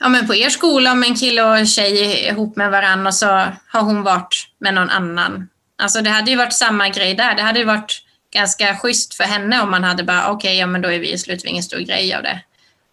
ja 0.00 0.08
men 0.08 0.26
på 0.26 0.34
er 0.34 0.48
skola 0.48 0.92
om 0.92 1.02
en 1.02 1.14
kille 1.14 1.42
och 1.42 1.58
en 1.58 1.66
tjej 1.66 2.02
är 2.02 2.32
ihop 2.32 2.56
med 2.56 2.70
varandra 2.70 3.08
och 3.08 3.14
så 3.14 3.26
har 3.68 3.82
hon 3.82 4.02
varit 4.02 4.48
med 4.58 4.74
någon 4.74 4.90
annan. 4.90 5.48
Alltså 5.76 6.00
det 6.00 6.10
hade 6.10 6.30
ju 6.30 6.36
varit 6.36 6.52
samma 6.52 6.88
grej 6.88 7.14
där. 7.14 7.34
Det 7.34 7.42
hade 7.42 7.58
ju 7.58 7.64
varit 7.64 8.02
ganska 8.32 8.76
schysst 8.76 9.14
för 9.14 9.24
henne 9.24 9.62
om 9.62 9.70
man 9.70 9.84
hade 9.84 10.04
bara, 10.04 10.30
okej, 10.30 10.48
okay, 10.48 10.54
ja 10.54 10.66
men 10.66 10.82
då 10.82 10.88
är 10.88 10.98
vi 10.98 11.12
i 11.12 11.18
slut 11.18 11.44
ingen 11.44 11.62
stor 11.62 11.78
grej 11.78 12.14
av 12.14 12.22
det. 12.22 12.40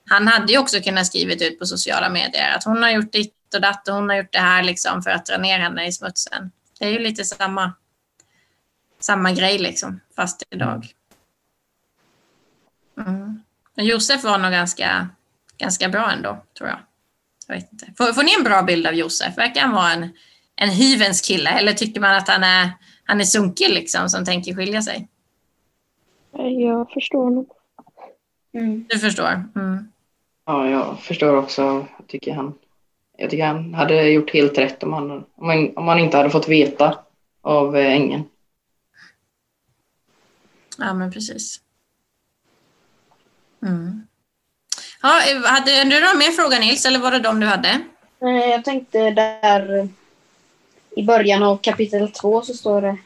Han 0.09 0.27
hade 0.27 0.53
ju 0.53 0.59
också 0.59 0.81
kunnat 0.81 1.07
skrivit 1.07 1.41
ut 1.41 1.59
på 1.59 1.65
sociala 1.65 2.09
medier 2.09 2.55
att 2.55 2.63
hon 2.63 2.83
har 2.83 2.89
gjort 2.89 3.11
ditt 3.11 3.33
och 3.55 3.61
datt 3.61 3.87
och 3.87 3.95
hon 3.95 4.09
har 4.09 4.15
gjort 4.15 4.31
det 4.31 4.39
här 4.39 4.63
liksom 4.63 5.01
för 5.01 5.11
att 5.11 5.25
dra 5.25 5.37
ner 5.37 5.59
henne 5.59 5.87
i 5.87 5.91
smutsen. 5.91 6.51
Det 6.79 6.85
är 6.85 6.89
ju 6.89 6.99
lite 6.99 7.23
samma, 7.23 7.73
samma 8.99 9.31
grej 9.31 9.57
liksom, 9.57 9.99
fast 10.15 10.43
idag. 10.49 10.87
Mm. 12.97 13.43
Men 13.75 13.85
Josef 13.85 14.23
var 14.23 14.37
nog 14.37 14.51
ganska, 14.51 15.09
ganska 15.57 15.89
bra 15.89 16.11
ändå, 16.11 16.43
tror 16.57 16.69
jag. 16.69 16.79
jag 17.47 17.55
vet 17.55 17.71
inte. 17.71 17.93
Får, 17.97 18.13
får 18.13 18.23
ni 18.23 18.35
en 18.37 18.43
bra 18.43 18.61
bild 18.61 18.87
av 18.87 18.93
Josef? 18.93 19.37
Verkar 19.37 19.61
han 19.61 19.71
vara 19.71 19.91
en, 19.91 20.09
en 20.55 20.69
hyvens 20.69 21.21
kille 21.21 21.49
eller 21.49 21.73
tycker 21.73 22.01
man 22.01 22.15
att 22.15 22.27
han 22.27 22.43
är, 22.43 22.71
han 23.03 23.21
är 23.21 23.25
sunkig 23.25 23.69
liksom 23.69 24.09
som 24.09 24.25
tänker 24.25 24.55
skilja 24.55 24.81
sig? 24.81 25.07
Jag 26.59 26.91
förstår 26.91 27.29
nog. 27.29 27.51
Mm. 28.53 28.85
Du 28.89 28.99
förstår? 28.99 29.49
Mm. 29.55 29.91
Ja, 30.45 30.69
jag 30.69 30.99
förstår 30.99 31.35
också. 31.35 31.61
Jag 31.97 32.07
tycker 32.07 32.33
han, 32.33 32.53
jag 33.21 33.29
tycker 33.29 33.45
han 33.45 33.73
hade 33.73 34.09
gjort 34.09 34.33
helt 34.33 34.57
rätt 34.57 34.83
om 34.83 34.93
han, 34.93 35.11
om 35.11 35.49
han, 35.49 35.77
om 35.77 35.87
han 35.87 35.99
inte 35.99 36.17
hade 36.17 36.29
fått 36.29 36.47
veta 36.47 36.99
av 37.41 37.77
eh, 37.77 37.93
ängeln. 37.93 38.23
Ja, 40.77 40.93
men 40.93 41.11
precis. 41.11 41.61
Mm. 43.63 44.07
Ja, 45.01 45.21
hade 45.45 45.83
du 45.83 45.99
någon 45.99 46.17
mer 46.17 46.31
fråga 46.31 46.59
Nils, 46.59 46.85
eller 46.85 46.99
var 46.99 47.11
det 47.11 47.19
de 47.19 47.39
du 47.39 47.47
hade? 47.47 47.69
Eh, 48.21 48.49
Jag 48.51 48.65
tänkte 48.65 49.11
där 49.11 49.89
i 50.95 51.03
början 51.03 51.43
av 51.43 51.57
kapitel 51.57 52.11
två 52.11 52.41
så 52.41 52.53
står 52.53 52.81
det 52.81 52.97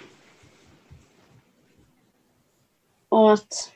om 3.10 3.26
att 3.26 3.72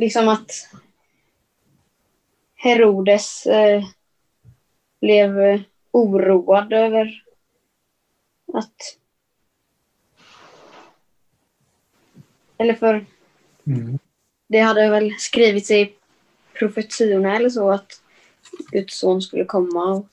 liksom 0.00 0.28
att 0.28 0.50
Herodes 2.54 3.46
eh, 3.46 3.84
blev 5.00 5.40
eh, 5.40 5.60
oroad 5.90 6.72
över 6.72 7.24
att 8.52 8.98
eller 12.58 12.74
för 12.74 13.06
Mm. 13.66 13.98
det 14.46 14.58
hade 14.58 14.90
väl 14.90 15.14
skrivits 15.18 15.70
i 15.70 15.92
profetiorna 16.54 17.36
eller 17.36 17.50
så 17.50 17.70
att 17.70 18.02
Guds 18.72 18.98
son 18.98 19.22
skulle 19.22 19.44
komma. 19.44 19.94
Och 19.94 20.06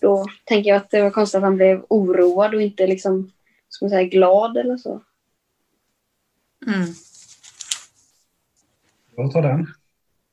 då 0.00 0.26
tänker 0.44 0.70
jag 0.70 0.76
att 0.76 0.90
det 0.90 1.02
var 1.02 1.10
konstigt 1.10 1.36
att 1.36 1.42
han 1.42 1.56
blev 1.56 1.84
oroad 1.88 2.54
och 2.54 2.62
inte 2.62 2.86
liksom, 2.86 3.32
ska 3.68 3.84
man 3.84 3.90
säga, 3.90 4.08
glad 4.08 4.56
eller 4.56 4.76
så. 4.76 5.02
Mm. 6.66 6.94
Jag 9.16 9.32
tar 9.32 9.42
den. 9.42 9.66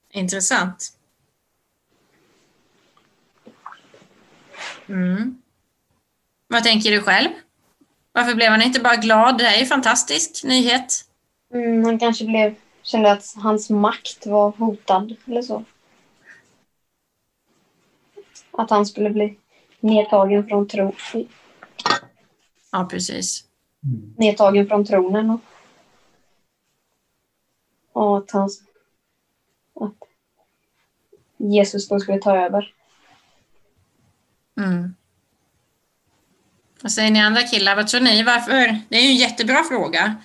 Intressant. 0.10 0.98
Mm. 4.88 5.42
Vad 6.48 6.64
tänker 6.64 6.92
du 6.92 7.02
själv? 7.02 7.30
Varför 8.12 8.36
blev 8.36 8.52
han 8.52 8.62
inte 8.62 8.80
bara 8.80 8.96
glad? 8.96 9.38
Det 9.38 9.46
är 9.46 9.60
ju 9.60 9.66
fantastisk 9.66 10.44
nyhet. 10.44 11.06
Mm, 11.54 11.84
han 11.86 12.00
kanske 12.00 12.26
blev, 12.26 12.56
kände 12.84 13.12
att 13.12 13.34
hans 13.36 13.70
makt 13.70 14.26
var 14.26 14.52
hotad 14.52 15.16
eller 15.26 15.42
så. 15.42 15.64
Att 18.52 18.70
han 18.70 18.86
skulle 18.86 19.10
bli 19.10 19.38
nedtagen 19.80 20.48
från, 20.48 20.68
tro, 20.68 20.96
Ja, 22.72 22.88
precis. 22.92 23.46
Mm. 23.84 24.14
nedtagen 24.18 24.68
från 24.68 24.86
tronen. 24.86 25.30
Och, 25.30 25.42
och 27.94 28.18
att, 28.18 28.32
han, 28.32 28.50
att 29.80 29.94
Jesus 31.38 31.88
då 31.88 32.00
skulle 32.00 32.20
ta 32.20 32.38
över. 32.38 32.74
Mm. 34.58 34.96
Vad 36.82 36.92
säger 36.92 37.12
ni 37.12 37.20
andra 37.20 37.42
killar? 37.42 37.76
Vad 37.76 37.88
tror 37.88 38.02
ni? 38.02 38.24
Varför? 38.24 38.82
Det 38.90 38.96
är 38.98 39.02
ju 39.02 39.10
en 39.10 39.16
jättebra 39.16 39.64
fråga. 39.64 40.16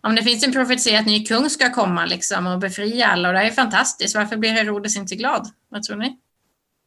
Om 0.00 0.14
det 0.14 0.22
finns 0.22 0.46
en 0.46 0.52
profetia 0.52 1.00
att 1.00 1.06
ny 1.06 1.24
kung 1.24 1.50
ska 1.50 1.72
komma 1.72 2.06
liksom 2.06 2.46
och 2.46 2.58
befria 2.58 3.06
alla 3.06 3.28
och 3.28 3.34
det 3.34 3.40
är 3.40 3.50
fantastiskt. 3.50 4.14
Varför 4.14 4.36
blir 4.36 4.50
Herodes 4.50 4.96
inte 4.96 5.14
glad? 5.14 5.46
Vad 5.68 5.82
tror 5.82 5.96
ni? 5.96 6.18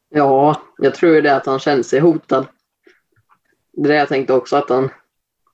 Ja, 0.08 0.62
jag 0.78 0.94
tror 0.94 1.14
ju 1.14 1.20
det 1.20 1.36
att 1.36 1.46
han 1.46 1.58
kände 1.58 1.84
sig 1.84 2.00
hotad. 2.00 2.46
Det 3.72 3.88
är 3.88 3.88
det 3.88 3.98
jag 3.98 4.08
tänkte 4.08 4.32
också 4.32 4.56
att 4.56 4.68
han, 4.68 4.90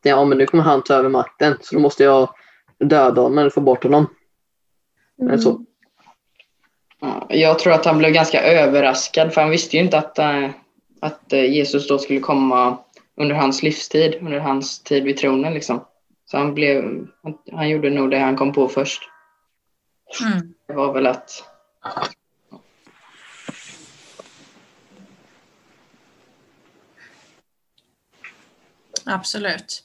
ja 0.02 0.24
men 0.24 0.38
nu 0.38 0.46
kommer 0.46 0.64
han 0.64 0.82
ta 0.82 0.94
över 0.94 1.08
makten 1.08 1.56
så 1.60 1.74
då 1.74 1.80
måste 1.80 2.04
jag 2.04 2.34
döda 2.78 3.20
honom 3.20 3.38
eller 3.38 3.50
få 3.50 3.60
bort 3.60 3.82
honom. 3.82 4.06
Eller 5.22 5.38
så. 5.38 5.64
Ja, 7.00 7.26
Jag 7.28 7.58
tror 7.58 7.72
att 7.72 7.84
han 7.84 7.98
blev 7.98 8.12
ganska 8.12 8.42
överraskad 8.42 9.34
för 9.34 9.40
han 9.40 9.50
visste 9.50 9.76
ju 9.76 9.82
inte 9.82 9.98
att, 9.98 10.18
eh, 10.18 10.50
att 11.00 11.32
eh, 11.32 11.44
Jesus 11.44 11.88
då 11.88 11.98
skulle 11.98 12.20
komma 12.20 12.78
under 13.16 13.34
hans 13.34 13.62
livstid, 13.62 14.14
under 14.20 14.38
hans 14.40 14.82
tid 14.82 15.04
vid 15.04 15.16
tronen 15.16 15.54
liksom. 15.54 15.84
Så 16.24 16.38
han 16.38 16.54
blev, 16.54 17.06
han 17.52 17.68
gjorde 17.68 17.90
nog 17.90 18.10
det 18.10 18.18
han 18.18 18.36
kom 18.36 18.52
på 18.52 18.68
först. 18.68 19.02
Mm. 20.22 20.54
Det 20.66 20.72
var 20.72 20.92
väl 20.92 21.06
att 21.06 21.44
Absolut. 29.04 29.84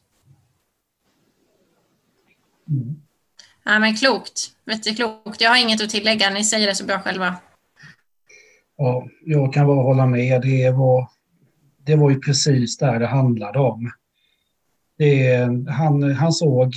Mm. 2.69 3.01
Ja, 3.63 3.79
men 3.79 3.95
klokt. 3.95 4.51
Jätteklokt. 4.65 5.41
Jag 5.41 5.49
har 5.49 5.57
inget 5.57 5.83
att 5.83 5.89
tillägga. 5.89 6.29
Ni 6.29 6.43
säger 6.43 6.67
det 6.67 6.75
så 6.75 6.85
bra 6.85 6.99
själva. 6.99 7.35
Ja, 8.77 9.07
jag 9.25 9.53
kan 9.53 9.67
bara 9.67 9.83
hålla 9.83 10.05
med. 10.05 10.41
Det 10.41 10.71
var, 10.71 11.09
det 11.77 11.95
var 11.95 12.09
ju 12.09 12.19
precis 12.19 12.77
där 12.77 12.99
det 12.99 13.07
handlade 13.07 13.59
om. 13.59 13.91
Det, 14.97 15.35
han, 15.69 16.11
han 16.11 16.33
såg 16.33 16.73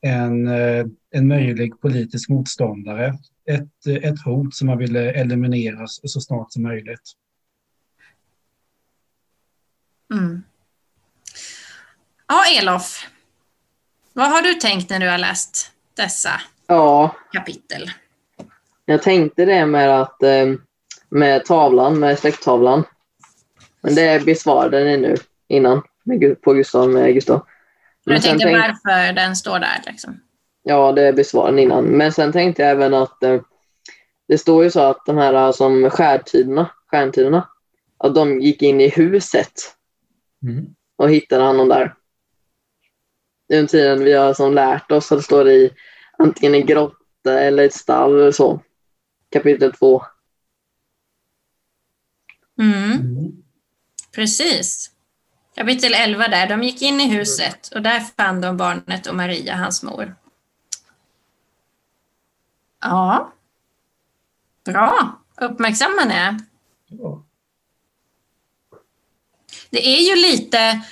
en, 0.00 0.48
eh, 0.48 0.84
en 1.10 1.28
möjlig 1.28 1.80
politisk 1.80 2.28
motståndare, 2.28 3.18
ett, 3.50 3.86
ett 4.02 4.24
hot 4.24 4.54
som 4.54 4.68
han 4.68 4.78
ville 4.78 5.12
eliminera 5.12 5.86
så 5.86 6.08
så 6.08 6.20
snart 6.20 6.52
som 6.52 6.62
möjligt. 6.62 7.12
Mm. 10.14 10.42
Ja, 12.28 12.42
Elof. 12.60 13.08
Vad 14.12 14.30
har 14.30 14.42
du 14.42 14.54
tänkt 14.54 14.90
när 14.90 15.00
du 15.00 15.08
har 15.08 15.18
läst 15.18 15.72
dessa 15.96 16.40
Ja, 16.66 17.16
kapitel? 17.32 17.90
jag 18.84 19.02
tänkte 19.02 19.44
det 19.44 19.66
med 19.66 20.00
att 20.00 20.22
eh, 20.22 20.46
med 21.08 21.44
tavlan, 21.44 21.98
med 21.98 22.18
släkttavlan. 22.18 22.84
Men 23.80 23.94
det 23.94 24.24
besvarade 24.24 24.84
ni 24.84 24.96
nu 24.96 25.16
innan 25.48 25.82
med, 26.04 26.40
på 26.42 26.52
Gustav 26.52 26.88
med 26.88 27.14
Gustav. 27.14 27.46
Du 28.04 28.12
Men 28.12 28.22
sen 28.22 28.30
tänkte 28.30 28.46
tänk- 28.48 28.58
varför 28.84 29.12
den 29.12 29.36
står 29.36 29.58
där 29.58 29.80
liksom? 29.86 30.20
Ja, 30.62 30.92
det 30.92 31.12
besvarade 31.12 31.56
ni 31.56 31.62
innan. 31.62 31.84
Men 31.84 32.12
sen 32.12 32.32
tänkte 32.32 32.62
jag 32.62 32.70
även 32.70 32.94
att 32.94 33.22
eh, 33.22 33.40
det 34.28 34.38
står 34.38 34.64
ju 34.64 34.70
så 34.70 34.80
att 34.80 35.06
de 35.06 35.16
här 35.18 35.34
eh, 35.34 35.52
som 35.52 35.90
stjärntiderna, 35.90 36.70
stjärntiderna, 36.90 37.48
att 37.98 38.14
de 38.14 38.40
gick 38.40 38.62
in 38.62 38.80
i 38.80 38.88
huset 38.88 39.52
Mm. 40.42 40.66
och 40.96 41.10
hittade 41.10 41.44
honom 41.44 41.68
där. 41.68 41.94
Den 43.52 43.66
tiden 43.66 44.04
vi 44.04 44.12
har 44.12 44.34
som 44.34 44.54
lärt 44.54 44.92
oss 44.92 45.12
att 45.12 45.18
det 45.18 45.22
står 45.22 45.48
i 45.48 45.70
antingen 46.18 46.54
en 46.54 46.66
grotta 46.66 47.40
eller 47.40 47.64
ett 47.64 47.74
stall 47.74 48.20
eller 48.20 48.32
så. 48.32 48.62
Kapitel 49.30 49.72
2. 49.72 50.02
Mm. 52.58 52.92
Mm. 52.92 53.42
Precis. 54.14 54.90
Kapitel 55.54 55.94
11 55.94 56.28
där, 56.28 56.48
de 56.48 56.62
gick 56.62 56.82
in 56.82 57.00
i 57.00 57.08
huset 57.08 57.68
och 57.74 57.82
där 57.82 58.00
fann 58.00 58.40
de 58.40 58.56
barnet 58.56 59.06
och 59.06 59.16
Maria, 59.16 59.56
hans 59.56 59.82
mor. 59.82 60.14
Ja. 62.80 63.32
Bra. 64.64 65.22
Uppmärksamma 65.40 66.04
det. 66.04 66.38
Ja. 66.86 67.24
Det 69.70 69.86
är 69.86 70.00
ju 70.00 70.16
lite 70.16 70.82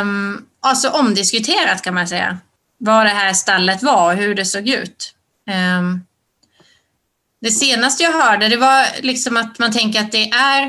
um, 0.00 0.46
alltså 0.66 0.88
omdiskuterat 0.88 1.82
kan 1.82 1.94
man 1.94 2.08
säga. 2.08 2.38
Vad 2.78 3.06
det 3.06 3.10
här 3.10 3.32
stallet 3.32 3.82
var 3.82 4.12
och 4.12 4.18
hur 4.18 4.34
det 4.34 4.44
såg 4.44 4.68
ut. 4.68 5.14
Ehm, 5.50 6.00
det 7.40 7.50
senaste 7.50 8.02
jag 8.02 8.12
hörde 8.12 8.48
det 8.48 8.56
var 8.56 9.02
liksom 9.02 9.36
att 9.36 9.58
man 9.58 9.72
tänker 9.72 10.00
att 10.00 10.12
det 10.12 10.30
är 10.30 10.62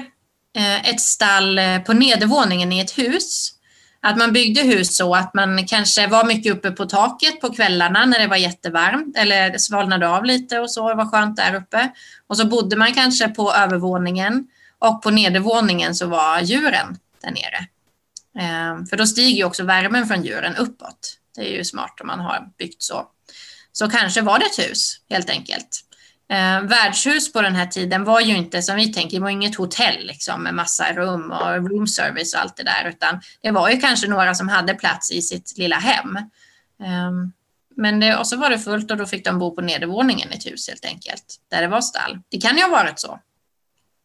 eh, 0.57 0.89
ett 0.89 1.01
stall 1.01 1.60
eh, 1.60 1.79
på 1.79 1.93
nedervåningen 1.93 2.71
i 2.71 2.79
ett 2.79 2.97
hus. 2.97 3.53
Att 4.01 4.17
man 4.17 4.33
byggde 4.33 4.62
hus 4.62 4.97
så 4.97 5.15
att 5.15 5.33
man 5.33 5.67
kanske 5.67 6.07
var 6.07 6.25
mycket 6.25 6.53
uppe 6.53 6.71
på 6.71 6.86
taket 6.86 7.41
på 7.41 7.53
kvällarna 7.53 8.05
när 8.05 8.19
det 8.19 8.27
var 8.27 8.38
jättevarmt 8.38 9.17
eller 9.17 9.49
det 9.49 9.60
svalnade 9.60 10.10
av 10.10 10.25
lite 10.25 10.60
och 10.60 10.71
så, 10.71 10.89
det 10.89 10.95
var 10.95 11.05
skönt 11.05 11.38
där 11.38 11.55
uppe. 11.55 11.91
Och 12.27 12.38
så 12.38 12.47
bodde 12.47 12.75
man 12.75 12.93
kanske 12.93 13.29
på 13.29 13.53
övervåningen 13.53 14.47
och 14.79 15.01
på 15.01 15.12
nedervåningen 15.12 15.95
så 15.95 16.07
var 16.07 16.39
djuren 16.39 16.97
där 17.21 17.31
nere. 17.31 17.67
Ehm, 18.38 18.86
för 18.86 18.97
då 18.97 19.06
stiger 19.06 19.38
ju 19.38 19.43
också 19.43 19.63
värmen 19.63 20.08
från 20.08 20.23
djuren 20.23 20.56
uppåt. 20.56 21.17
Det 21.36 21.41
är 21.41 21.58
ju 21.58 21.63
smart 21.63 22.02
om 22.02 22.08
man 22.08 22.19
har 22.19 22.50
byggt 22.58 22.84
så. 22.84 23.08
Så 23.71 23.89
kanske 23.89 24.21
var 24.21 24.39
det 24.39 24.45
ett 24.45 24.69
hus 24.69 25.02
helt 25.10 25.30
enkelt. 25.30 25.84
Eh, 26.30 26.62
värdshus 26.62 27.34
på 27.34 27.41
den 27.41 27.56
här 27.56 27.65
tiden 27.65 28.04
var 28.04 28.21
ju 28.21 28.38
inte 28.38 28.62
som 28.62 28.76
vi 28.76 28.93
tänker, 28.93 29.17
det 29.17 29.23
var 29.23 29.30
inget 29.30 29.56
hotell 29.56 30.08
liksom, 30.08 30.43
med 30.43 30.54
massa 30.54 30.93
rum 30.93 31.32
och 31.32 31.69
room 31.69 31.88
service 31.88 32.34
och 32.34 32.41
allt 32.41 32.58
det 32.58 32.63
där, 32.63 32.89
utan 32.89 33.21
det 33.41 33.52
var 33.52 33.69
ju 33.69 33.78
kanske 33.80 34.08
några 34.08 34.36
som 34.36 34.50
hade 34.50 34.73
plats 34.73 35.12
i 35.12 35.21
sitt 35.21 35.58
lilla 35.58 35.76
hem. 35.76 36.17
Eh, 36.84 37.12
men 37.76 38.00
det, 38.00 38.17
och 38.17 38.28
så 38.28 38.38
var 38.38 38.50
det 38.50 38.60
fullt 38.60 38.91
och 38.91 38.97
då 38.97 39.06
fick 39.06 39.26
de 39.26 39.39
bo 39.39 39.56
på 39.56 39.62
nedervåningen 39.62 40.34
i 40.34 40.36
ett 40.36 40.45
hus 40.45 40.67
helt 40.67 40.86
enkelt, 40.86 41.36
där 41.52 41.62
det 41.62 41.67
var 41.67 41.82
stall. 41.82 42.19
Det 42.30 42.38
kan 42.38 42.58
ju 42.58 42.63
ha 42.63 42.69
varit 42.69 43.00
så. 43.00 43.19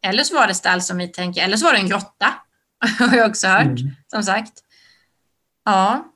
Eller 0.03 0.25
så 0.25 0.35
var 0.35 0.47
det 0.47 0.55
stall 0.55 0.83
som 0.83 0.99
vi 0.99 1.09
tänker, 1.09 1.45
eller 1.45 1.57
så 1.57 1.64
var 1.64 1.73
det 1.73 1.79
en 1.79 1.88
grotta, 1.88 2.35
har 2.99 3.16
jag 3.16 3.31
också 3.31 3.47
hört, 3.47 3.66
Mm. 3.81 3.90
som 4.07 4.23
sagt. 4.23 4.53
Ja, 5.64 6.12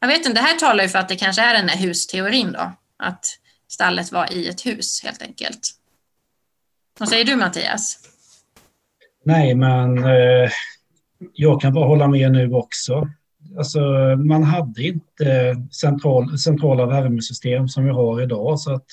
jag 0.00 0.08
vet 0.08 0.16
inte, 0.26 0.32
det 0.32 0.40
här 0.46 0.58
talar 0.58 0.84
ju 0.84 0.88
för 0.90 0.98
att 0.98 1.08
det 1.08 1.16
kanske 1.16 1.42
är 1.42 1.54
den 1.54 1.68
här 1.68 1.78
husteorin 1.78 2.52
då, 2.52 2.72
att 2.96 3.24
stallet 3.68 4.12
var 4.12 4.32
i 4.32 4.48
ett 4.48 4.66
hus 4.66 5.00
helt 5.04 5.22
enkelt. 5.22 5.60
Vad 6.98 7.08
säger 7.08 7.24
du 7.24 7.36
Mattias? 7.36 7.98
Nej, 9.24 9.54
men 9.54 10.04
eh, 10.04 10.50
jag 11.32 11.60
kan 11.60 11.72
bara 11.74 11.86
hålla 11.86 12.08
med 12.08 12.32
nu 12.32 12.52
också. 12.52 13.08
Alltså, 13.58 13.80
man 14.16 14.42
hade 14.42 14.82
inte 14.82 15.56
central, 15.72 16.38
centrala 16.38 16.86
värmesystem 16.86 17.68
som 17.68 17.84
vi 17.84 17.90
har 17.90 18.22
idag 18.22 18.60
så 18.60 18.74
att 18.74 18.86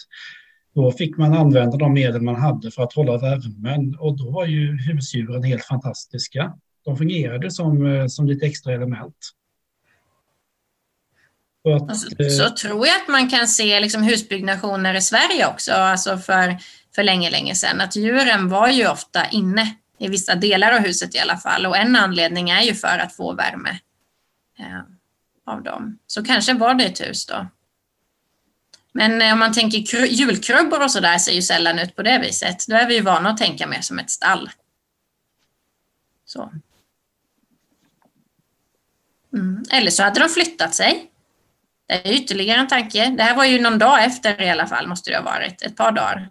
då 0.75 0.91
fick 0.91 1.17
man 1.17 1.33
använda 1.33 1.77
de 1.77 1.93
medel 1.93 2.21
man 2.21 2.35
hade 2.35 2.71
för 2.71 2.83
att 2.83 2.93
hålla 2.93 3.17
värmen 3.17 3.95
och 3.99 4.17
då 4.17 4.31
var 4.31 4.45
ju 4.45 4.77
husdjuren 4.77 5.43
helt 5.43 5.65
fantastiska. 5.65 6.53
De 6.85 6.97
fungerade 6.97 7.51
som, 7.51 7.85
eh, 7.85 8.07
som 8.07 8.27
lite 8.27 8.45
extra 8.45 8.73
element. 8.73 9.15
Så 11.63 11.75
att, 11.75 11.89
Alltså, 11.89 12.21
eh, 12.23 12.29
så 12.29 12.49
tror 12.49 12.87
jag 12.87 13.01
att 13.01 13.07
man 13.07 13.29
kan 13.29 13.47
se 13.47 13.79
liksom 13.79 14.03
husbyggnationer 14.03 14.93
i 14.93 15.01
Sverige 15.01 15.47
också, 15.47 15.73
alltså 15.73 16.17
för, 16.17 16.57
för 16.95 17.03
länge, 17.03 17.29
länge 17.29 17.55
sedan, 17.55 17.81
att 17.81 17.95
djuren 17.95 18.49
var 18.49 18.69
ju 18.69 18.87
ofta 18.87 19.29
inne 19.29 19.75
i 19.97 20.07
vissa 20.07 20.35
delar 20.35 20.71
av 20.71 20.79
huset 20.79 21.15
i 21.15 21.19
alla 21.19 21.37
fall 21.37 21.65
och 21.65 21.77
en 21.77 21.95
anledning 21.95 22.49
är 22.49 22.61
ju 22.61 22.73
för 22.73 22.97
att 22.99 23.15
få 23.15 23.33
värme 23.33 23.79
eh, 24.59 24.81
av 25.45 25.63
dem. 25.63 25.99
Så 26.07 26.23
kanske 26.25 26.53
var 26.53 26.73
det 26.73 26.83
ett 26.85 27.01
hus 27.01 27.25
då. 27.25 27.47
Men 28.91 29.21
eh, 29.21 29.33
om 29.33 29.39
man 29.39 29.53
tänker 29.53 29.77
kru- 29.77 30.07
julkrubbor 30.07 30.83
och 30.83 30.91
sådär 30.91 31.17
ser 31.17 31.31
ju 31.31 31.41
sällan 31.41 31.79
ut 31.79 31.95
på 31.95 32.01
det 32.03 32.19
viset. 32.19 32.65
Då 32.67 32.75
är 32.75 32.87
vi 32.87 32.95
ju 32.95 33.01
vana 33.01 33.29
att 33.29 33.37
tänka 33.37 33.67
mer 33.67 33.81
som 33.81 33.99
ett 33.99 34.09
stall. 34.09 34.49
Så. 36.25 36.51
Mm. 39.33 39.63
Eller 39.71 39.91
så 39.91 40.03
hade 40.03 40.19
de 40.19 40.29
flyttat 40.29 40.75
sig. 40.75 41.09
Det 41.87 41.93
är 41.93 42.11
ytterligare 42.13 42.59
en 42.59 42.67
tanke. 42.67 43.09
Det 43.17 43.23
här 43.23 43.35
var 43.35 43.45
ju 43.45 43.61
någon 43.61 43.79
dag 43.79 44.03
efter 44.03 44.41
i 44.41 44.49
alla 44.49 44.67
fall, 44.67 44.87
måste 44.87 45.09
det 45.11 45.17
ha 45.17 45.23
varit. 45.23 45.61
Ett 45.61 45.75
par 45.75 45.91
dagar. 45.91 46.29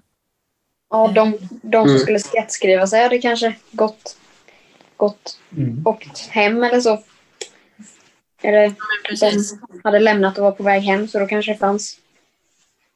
Ja, 0.90 1.09
de, 1.14 1.38
de 1.62 1.84
som 1.84 1.90
Mm. 1.90 1.98
skulle 1.98 2.18
skattskriva 2.20 2.86
sig 2.86 3.03
hade 3.03 3.18
kanske 3.18 3.55
gått, 3.70 4.16
gått 4.96 5.38
Mm. 5.57 5.86
åkt 5.86 6.18
hem 6.18 6.62
eller 6.64 6.80
så. 6.80 7.03
Eller 8.42 8.74
Precis. 9.09 9.61
de 9.61 9.80
hade 9.84 9.98
lämnat 9.98 10.38
och 10.38 10.44
var 10.44 10.53
på 10.53 10.62
väg 10.62 10.82
hem 10.82 11.09
så 11.09 11.18
då 11.18 11.26
kanske 11.26 11.53
det 11.53 11.59
fanns 11.59 11.96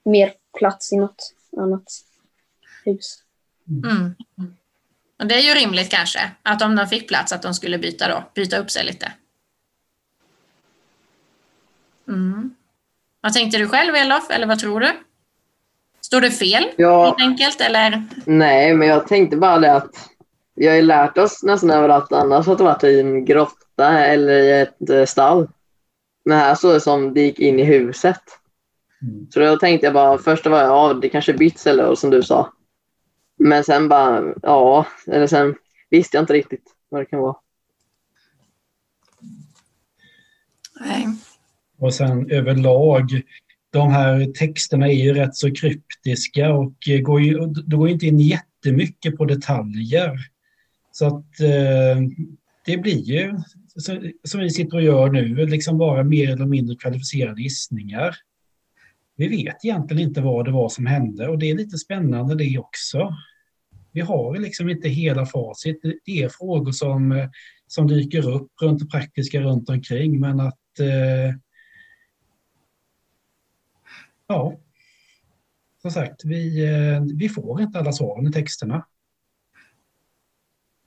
mer 0.04 0.32
plats 0.59 0.92
i 0.92 0.96
något 0.96 1.34
annat 1.57 1.84
hus. 2.84 3.22
Mm. 3.84 4.14
Och 5.18 5.26
det 5.26 5.34
är 5.34 5.40
ju 5.40 5.54
rimligt 5.54 5.90
kanske, 5.90 6.30
att 6.42 6.62
om 6.62 6.76
de 6.76 6.86
fick 6.88 7.09
plats 7.09 7.32
att 7.32 7.42
de 7.42 7.54
skulle 7.54 7.78
byta 7.78 8.09
då, 8.09 8.24
byta 8.34 8.57
upp 8.59 8.70
sig 8.70 8.84
lite. 8.84 9.12
Mm. 12.09 12.54
Vad 13.20 13.32
tänkte 13.32 13.59
du 13.59 13.68
själv 13.68 13.94
Elof, 13.94 14.30
eller 14.30 14.46
vad 14.46 14.59
tror 14.59 14.80
du? 14.80 14.92
Står 16.00 16.20
det 16.20 16.30
fel 16.30 16.64
Ja, 16.76 17.04
helt 17.04 17.20
enkelt, 17.20 17.61
eller? 17.61 18.04
nej, 18.26 18.74
men 18.74 18.88
jag 18.88 19.07
tänkte 19.07 19.36
bara 19.36 19.59
det 19.59 19.72
att 19.72 19.90
vi 20.54 20.66
har 20.66 20.74
ju 20.74 20.82
lärt 20.82 21.18
oss 21.18 21.42
nästan 21.42 21.70
överallt 21.70 22.12
annars 22.12 22.48
att 22.48 22.59
det 22.59 22.64
varit 22.64 22.84
i 22.84 23.00
en 23.00 23.24
grotta 23.24 23.98
eller 24.04 24.32
i 24.32 24.61
ett 24.61 24.90
eh, 24.90 25.04
stall. 25.04 25.48
Men 26.24 26.38
här 26.38 26.54
så 26.54 26.68
är 26.70 26.74
det 26.74 26.80
som 26.80 27.14
det 27.14 27.20
gick 27.20 27.38
in 27.38 27.59
i 27.61 27.64
huset. 27.64 28.20
Mm. 29.02 29.26
Så 29.30 29.40
då 29.40 29.57
tänkte 29.57 29.86
jag 29.86 29.94
bara, 29.94 30.18
först 30.18 30.46
var 30.46 30.59
jag, 30.59 30.68
ja 30.70 30.94
det 30.94 31.09
kanske 31.09 31.32
är 31.32 31.38
bytt 31.38 31.66
eller 31.66 31.94
som 31.94 32.11
du 32.11 32.22
sa. 32.22 32.52
Men 33.38 33.64
sen 33.64 33.88
bara, 33.88 34.34
ja, 34.42 34.86
eller 35.07 35.26
sen 35.26 35.54
visste 35.90 36.16
jag 36.16 36.22
inte 36.22 36.32
riktigt 36.32 36.74
vad 36.88 37.00
det 37.00 37.07
kan 37.07 37.20
vara. 37.20 37.36
Nej. 40.80 41.09
Och 41.79 41.95
sen 41.95 42.31
överlag, 42.31 43.22
de 43.70 43.91
här 43.91 44.33
texterna 44.33 44.89
är 44.89 45.05
ju 45.05 45.14
rätt 45.14 45.37
så 45.37 45.55
kryptiska 45.55 46.53
och 46.53 46.89
eh, 46.89 47.01
går 47.01 47.22
ju, 47.22 47.47
det 47.47 47.77
går 47.77 47.89
ju 47.89 47.95
inte 47.95 48.07
in 48.07 48.20
jättemycket 48.20 49.16
på 49.16 49.24
detaljer. 49.24 50.18
Så 50.93 51.07
att 51.07 51.41
eh, 51.41 52.03
det 52.66 52.77
blir 52.77 53.03
ju, 53.03 53.39
som 54.24 54.41
vi 54.41 54.51
sitter 54.51 54.77
och 54.77 54.83
gör 54.83 55.11
nu, 55.11 55.47
liksom 55.47 55.79
bara 55.79 56.03
mer 56.05 56.33
eller 56.33 56.47
mindre 56.47 56.77
kvalificerade 56.77 57.43
gissningar. 57.43 58.16
Vi 59.16 59.29
vet 59.29 59.64
egentligen 59.64 60.09
inte 60.09 60.20
vad 60.20 60.45
det 60.45 60.51
var 60.51 60.68
som 60.68 60.87
hände 60.87 61.29
och 61.29 61.39
det 61.39 61.51
är 61.51 61.55
lite 61.55 61.79
spännande 61.79 62.35
det 62.35 62.59
också. 62.59 63.14
Vi 63.93 64.01
har 64.01 64.39
liksom 64.39 64.68
inte 64.68 64.89
hela 64.89 65.27
facit. 65.27 65.81
Det 66.05 66.22
är 66.22 66.29
frågor 66.29 66.72
som, 66.72 67.12
eh, 67.12 67.29
som 67.66 67.87
dyker 67.87 68.31
upp 68.31 68.51
runt 68.62 68.79
det 68.79 68.87
praktiska 68.87 69.41
runt 69.41 69.68
omkring 69.68 70.20
men 70.20 70.41
att 70.41 70.81
eh, 70.81 71.35
Ja, 74.27 74.57
som 75.83 75.91
sagt, 75.91 76.24
vi, 76.24 76.64
eh, 76.64 77.03
vi 77.18 77.29
får 77.29 77.61
inte 77.61 77.79
alla 77.79 77.93
svaren 77.93 78.27
i 78.27 78.33
texterna. 78.33 78.87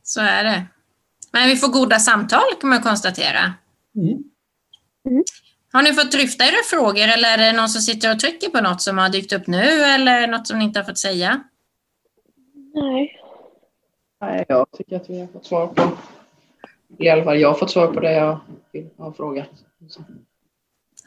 Så 0.04 0.22
är 0.22 0.44
det. 0.44 0.66
Men 1.32 1.50
vi 1.50 1.56
får 1.56 1.68
goda 1.68 2.00
samtal 2.00 2.56
kan 2.62 2.70
man 2.70 2.82
konstatera. 2.82 3.54
Mm. 3.96 4.24
Har 5.72 5.82
ni 5.82 5.94
fått 5.94 6.12
dryfta 6.12 6.44
era 6.44 6.64
frågor 6.70 7.08
eller 7.08 7.34
är 7.34 7.38
det 7.38 7.54
någon 7.54 7.70
som 7.70 7.82
sitter 7.82 8.14
och 8.14 8.20
trycker 8.20 8.50
på 8.50 8.62
något 8.62 8.82
som 8.82 8.98
har 8.98 9.10
dykt 9.10 9.34
upp 9.34 9.48
nu 9.48 9.64
eller 9.64 10.28
något 10.28 10.48
som 10.48 10.60
ni 10.60 10.66
inte 10.66 10.80
har 10.80 10.86
fått 10.86 10.98
säga? 10.98 11.44
Nej. 12.74 13.22
Nej, 14.22 14.46
jag 14.48 14.72
tycker 14.72 14.96
att 14.96 15.10
vi 15.10 15.20
har 15.20 15.28
fått 15.28 15.46
svar 15.46 15.68
på... 15.68 15.98
I 16.98 17.10
alla 17.10 17.24
fall 17.24 17.40
jag 17.40 17.50
har 17.50 17.56
fått 17.56 17.72
svar 17.72 17.88
på 17.88 18.00
det 18.00 18.12
jag 18.12 18.40
vill 18.72 18.90
ha 18.98 19.14
frågat. 19.14 19.50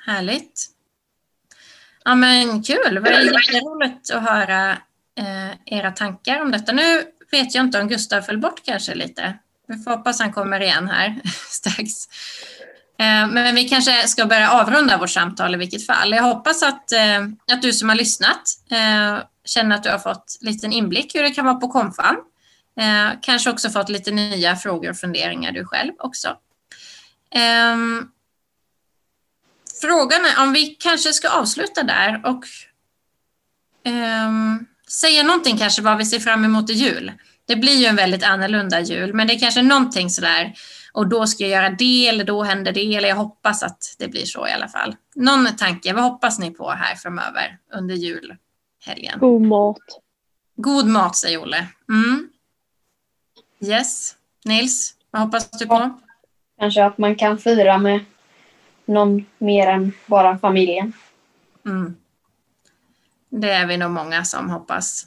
Härligt. 0.07 0.68
Ja 2.05 2.14
men 2.14 2.62
kul, 2.62 2.94
det 2.94 3.00
var 3.00 3.11
jätteroligt 3.11 4.11
att 4.11 4.22
höra 4.22 4.70
eh, 5.18 5.76
era 5.78 5.90
tankar 5.90 6.40
om 6.40 6.50
detta. 6.50 6.72
Nu 6.72 7.03
vet 7.30 7.55
jag 7.55 7.64
inte 7.64 7.80
om 7.80 7.88
Gustav 7.88 8.22
föll 8.22 8.38
bort 8.38 8.64
kanske 8.64 8.94
lite. 8.94 9.38
Vi 9.68 9.78
får 9.78 9.90
hoppas 9.90 10.20
han 10.20 10.32
kommer 10.32 10.61
igen 10.61 10.88
här 10.88 11.20
strax. 11.48 11.90
Eh, 12.98 13.26
men 13.26 13.55
vi 13.55 13.68
kanske 13.68 14.09
ska 14.09 14.26
börja 14.26 14.50
avrunda 14.50 14.98
vårt 14.98 15.11
samtal 15.11 15.55
i 15.55 15.59
vilket 15.59 15.86
fall. 15.86 16.12
Jag 16.12 16.22
hoppas 16.22 16.62
att, 16.62 16.92
eh, 16.92 17.20
att 17.53 17.62
du 17.62 17.72
som 17.72 17.88
har 17.88 17.96
lyssnat 17.96 18.42
eh, 18.70 19.18
känner 19.44 19.76
att 19.76 19.82
du 19.82 19.90
har 19.90 19.98
fått 19.98 20.38
en 20.40 20.48
liten 20.48 20.72
inblick 20.72 21.14
hur 21.14 21.22
det 21.22 21.30
kan 21.30 21.44
vara 21.44 21.55
på 21.55 21.68
konfan. 21.68 22.16
Eh, 22.80 23.18
kanske 23.22 23.50
också 23.50 23.70
fått 23.70 23.88
lite 23.88 24.11
nya 24.11 24.57
frågor 24.57 24.90
och 24.90 24.96
funderingar 24.96 25.53
du 25.53 25.64
själv 25.64 25.92
också. 25.98 26.36
Ehm, 27.34 28.09
Frågan 29.83 30.20
är 30.24 30.43
om 30.43 30.53
vi 30.53 30.66
kanske 30.66 31.12
ska 31.12 31.28
avsluta 31.28 31.83
där 31.83 32.22
och 32.24 32.45
ehm, 33.85 34.66
säga 34.89 35.22
någonting 35.22 35.59
kanske 35.59 35.83
vad 35.83 35.99
vi 35.99 36.05
ser 36.05 36.18
fram 36.18 36.45
emot 36.45 36.70
i 36.70 36.72
jul. 36.72 37.12
Det 37.47 37.57
blir 37.57 37.76
ju 37.76 37.87
en 37.87 37.97
väldigt 37.97 38.24
annorlunda 38.24 38.80
jul, 38.80 39.14
men 39.14 39.26
det 39.26 39.35
är 39.35 39.39
kanske 39.39 39.62
någonting 39.62 40.11
sådär 40.11 40.55
och 40.93 41.09
då 41.09 41.26
ska 41.26 41.45
jag 41.45 41.51
göra 41.51 41.70
det 41.70 42.09
eller 42.09 42.24
då 42.24 42.43
händer 42.43 42.72
det 42.72 42.95
eller 42.97 43.09
jag 43.09 43.16
hoppas 43.16 43.62
att 43.62 43.97
det 43.99 44.09
blir 44.09 44.24
så 44.24 44.49
i 44.49 44.53
alla 44.53 44.68
fall. 44.68 44.97
Någon 45.14 45.57
tanke, 45.57 45.93
vad 45.93 46.05
hoppas 46.05 46.39
ni 46.39 46.51
på 46.51 46.70
här 46.70 46.95
framöver 46.95 47.59
under 47.74 47.95
julhelgen? 47.95 49.18
God 49.18 49.43
mat. 49.43 49.78
God 50.57 50.87
mat 50.87 51.16
säger 51.16 51.43
Olle. 51.43 51.66
Mm. 51.89 52.28
Yes. 53.61 54.16
Nils, 54.45 54.95
vad 55.11 55.22
hoppas 55.22 55.51
du 55.51 55.66
på? 55.66 55.99
Kanske 56.59 56.85
att 56.85 56.99
man 56.99 57.16
kan 57.16 57.39
fira 57.39 57.78
med 57.78 58.01
någon 58.85 59.24
mer 59.39 59.66
än 59.66 59.93
bara 60.07 60.39
familjen. 60.39 60.93
Mm. 61.66 61.97
Det 63.28 63.51
är 63.51 63.66
vi 63.66 63.76
nog 63.76 63.91
många 63.91 64.24
som 64.24 64.51
hoppas. 64.51 65.07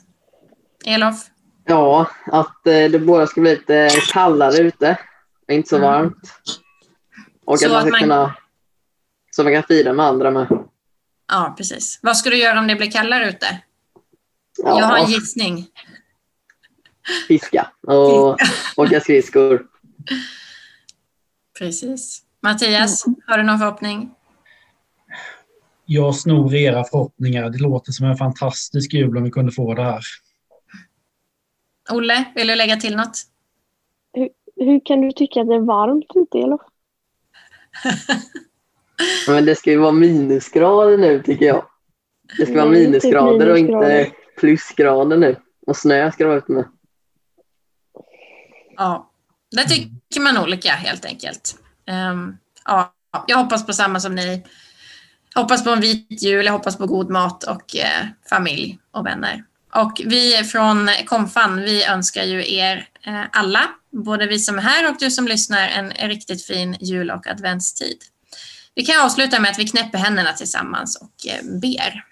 Elof? 0.86 1.26
Ja, 1.64 2.10
att 2.26 2.66
eh, 2.66 2.90
det 2.90 2.98
bara 2.98 3.26
ska 3.26 3.40
bli 3.40 3.50
lite 3.50 3.90
kallare 4.12 4.56
ute 4.58 4.98
och 5.48 5.52
inte 5.54 5.68
så 5.68 5.76
Mm. 5.76 5.88
varmt. 5.90 6.16
Och 7.44 7.58
Så 7.60 7.66
att 7.66 7.72
man 7.72 7.78
att 7.80 7.82
ska 7.86 7.90
man- 7.90 8.00
kunna 8.00 8.36
så 9.30 9.42
man 9.44 9.52
kan 9.52 9.62
fira 9.62 9.92
med 9.92 10.06
andra 10.06 10.30
med. 10.30 10.46
Ja, 11.28 11.54
precis. 11.56 11.98
Vad 12.02 12.16
ska 12.16 12.30
du 12.30 12.36
göra 12.38 12.58
om 12.58 12.66
det 12.66 12.76
blir 12.76 12.90
kallare 12.90 13.28
ute? 13.28 13.62
Ja, 14.58 14.78
Jag 14.80 14.86
har 14.86 14.98
en 14.98 15.10
gissning. 15.10 15.66
fiska 17.28 17.70
och 17.82 18.36
åka 18.76 19.00
skridskor. 19.00 19.66
Precis. 21.58 22.22
Mattias, 22.46 23.04
har 23.26 23.38
du 23.38 23.44
någon 23.44 23.58
förhoppning? 23.58 24.10
Jag 25.84 26.14
snor 26.14 26.54
era 26.54 26.84
förhoppningar. 26.84 27.50
Det 27.50 27.58
låter 27.58 27.92
som 27.92 28.06
en 28.06 28.16
fantastisk 28.16 28.92
jul 28.92 29.16
om 29.16 29.24
vi 29.24 29.30
kunde 29.30 29.52
få 29.52 29.74
det 29.74 29.82
här. 29.82 30.02
Olle, 31.90 32.24
vill 32.34 32.46
du 32.46 32.54
lägga 32.54 32.76
till 32.76 32.96
något? 32.96 33.18
Hur 34.56 34.80
kan 34.84 35.00
du 35.00 35.12
tycka 35.12 35.40
att 35.40 35.48
det 35.48 35.54
är 35.54 35.60
varmt 35.60 36.06
ute, 36.14 36.38
Elof? 36.38 36.60
Men 39.28 39.44
det 39.44 39.54
ska 39.54 39.70
ju 39.70 39.78
vara 39.78 39.92
minusgrader 39.92 40.98
nu 40.98 41.22
tycker 41.22 41.46
jag. 41.46 41.64
Det 42.38 42.46
ska 42.46 42.54
vara 42.54 42.64
Nej, 42.64 42.78
typ 42.78 42.88
minusgrader 42.88 43.50
och 43.50 43.58
inte 43.58 44.10
plusgrader 44.40 45.16
nu. 45.16 45.36
Och 45.66 45.76
snö 45.76 46.12
ska 46.12 46.24
det 46.24 46.28
vara 46.28 46.38
ute 46.38 46.52
med. 46.52 46.64
Ja, 48.76 49.10
det 49.50 49.64
tycker 49.64 50.20
man 50.20 50.38
olika 50.38 50.70
helt 50.70 51.04
enkelt. 51.04 51.65
Ehm, 51.86 52.36
ja, 52.64 52.94
jag 53.26 53.36
hoppas 53.36 53.66
på 53.66 53.72
samma 53.72 54.00
som 54.00 54.14
ni. 54.14 54.42
Jag 55.34 55.42
hoppas 55.42 55.64
på 55.64 55.70
en 55.70 55.80
vit 55.80 56.22
jul, 56.22 56.46
jag 56.46 56.52
hoppas 56.52 56.78
på 56.78 56.86
god 56.86 57.10
mat 57.10 57.44
och 57.44 57.76
eh, 57.76 58.06
familj 58.30 58.78
och 58.90 59.06
vänner. 59.06 59.44
Och 59.74 60.00
vi 60.04 60.44
från 60.44 60.90
Konfan, 61.06 61.60
vi 61.60 61.84
önskar 61.84 62.22
ju 62.22 62.54
er 62.54 62.88
eh, 63.06 63.22
alla, 63.32 63.62
både 63.92 64.26
vi 64.26 64.38
som 64.38 64.58
är 64.58 64.62
här 64.62 64.90
och 64.90 64.96
du 64.98 65.10
som 65.10 65.28
lyssnar, 65.28 65.68
en, 65.68 65.92
en 65.92 66.08
riktigt 66.08 66.46
fin 66.46 66.76
jul 66.80 67.10
och 67.10 67.26
adventstid. 67.26 67.98
Vi 68.74 68.84
kan 68.84 69.04
avsluta 69.04 69.40
med 69.40 69.50
att 69.50 69.58
vi 69.58 69.66
knäpper 69.66 69.98
händerna 69.98 70.32
tillsammans 70.32 70.96
och 70.96 71.26
eh, 71.26 71.60
ber. 71.60 72.04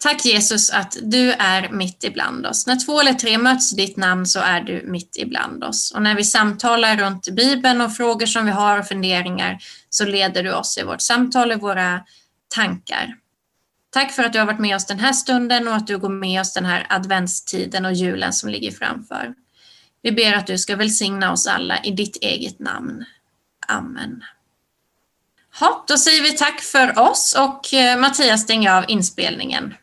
Tack 0.00 0.24
Jesus 0.24 0.70
att 0.70 0.96
du 1.02 1.32
är 1.32 1.68
mitt 1.68 2.04
ibland 2.04 2.46
oss. 2.46 2.66
När 2.66 2.76
två 2.86 3.00
eller 3.00 3.12
tre 3.12 3.38
möts 3.38 3.72
i 3.72 3.76
ditt 3.76 3.96
namn 3.96 4.26
så 4.26 4.40
är 4.40 4.60
du 4.60 4.82
mitt 4.86 5.16
ibland 5.18 5.64
oss. 5.64 5.90
Och 5.90 6.02
när 6.02 6.14
vi 6.14 6.24
samtalar 6.24 6.96
runt 6.96 7.28
Bibeln 7.28 7.80
och 7.80 7.96
frågor 7.96 8.26
som 8.26 8.44
vi 8.44 8.50
har 8.50 8.78
och 8.78 8.86
funderingar 8.86 9.58
så 9.90 10.04
leder 10.04 10.42
du 10.42 10.52
oss 10.52 10.78
i 10.78 10.82
vårt 10.82 11.00
samtal 11.00 11.52
och 11.52 11.60
våra 11.60 12.00
tankar. 12.54 13.16
Tack 13.90 14.12
för 14.12 14.22
att 14.22 14.32
du 14.32 14.38
har 14.38 14.46
varit 14.46 14.60
med 14.60 14.76
oss 14.76 14.86
den 14.86 14.98
här 14.98 15.12
stunden 15.12 15.68
och 15.68 15.74
att 15.74 15.86
du 15.86 15.98
går 15.98 16.08
med 16.08 16.40
oss 16.40 16.52
den 16.52 16.64
här 16.64 16.86
adventstiden 16.88 17.84
och 17.84 17.92
julen 17.92 18.32
som 18.32 18.50
ligger 18.50 18.70
framför. 18.70 19.34
Vi 20.02 20.12
ber 20.12 20.32
att 20.32 20.46
du 20.46 20.58
ska 20.58 20.76
välsigna 20.76 21.32
oss 21.32 21.46
alla 21.46 21.82
i 21.82 21.90
ditt 21.90 22.16
eget 22.16 22.58
namn. 22.58 23.04
Amen. 23.68 24.24
Ha, 25.60 25.84
då 25.88 25.96
säger 25.96 26.22
vi 26.22 26.32
tack 26.32 26.60
för 26.60 26.98
oss 26.98 27.36
och 27.38 27.74
eh, 27.74 27.98
Mattias 27.98 28.42
stänger 28.42 28.72
av 28.78 28.84
inspelningen. 28.88 29.74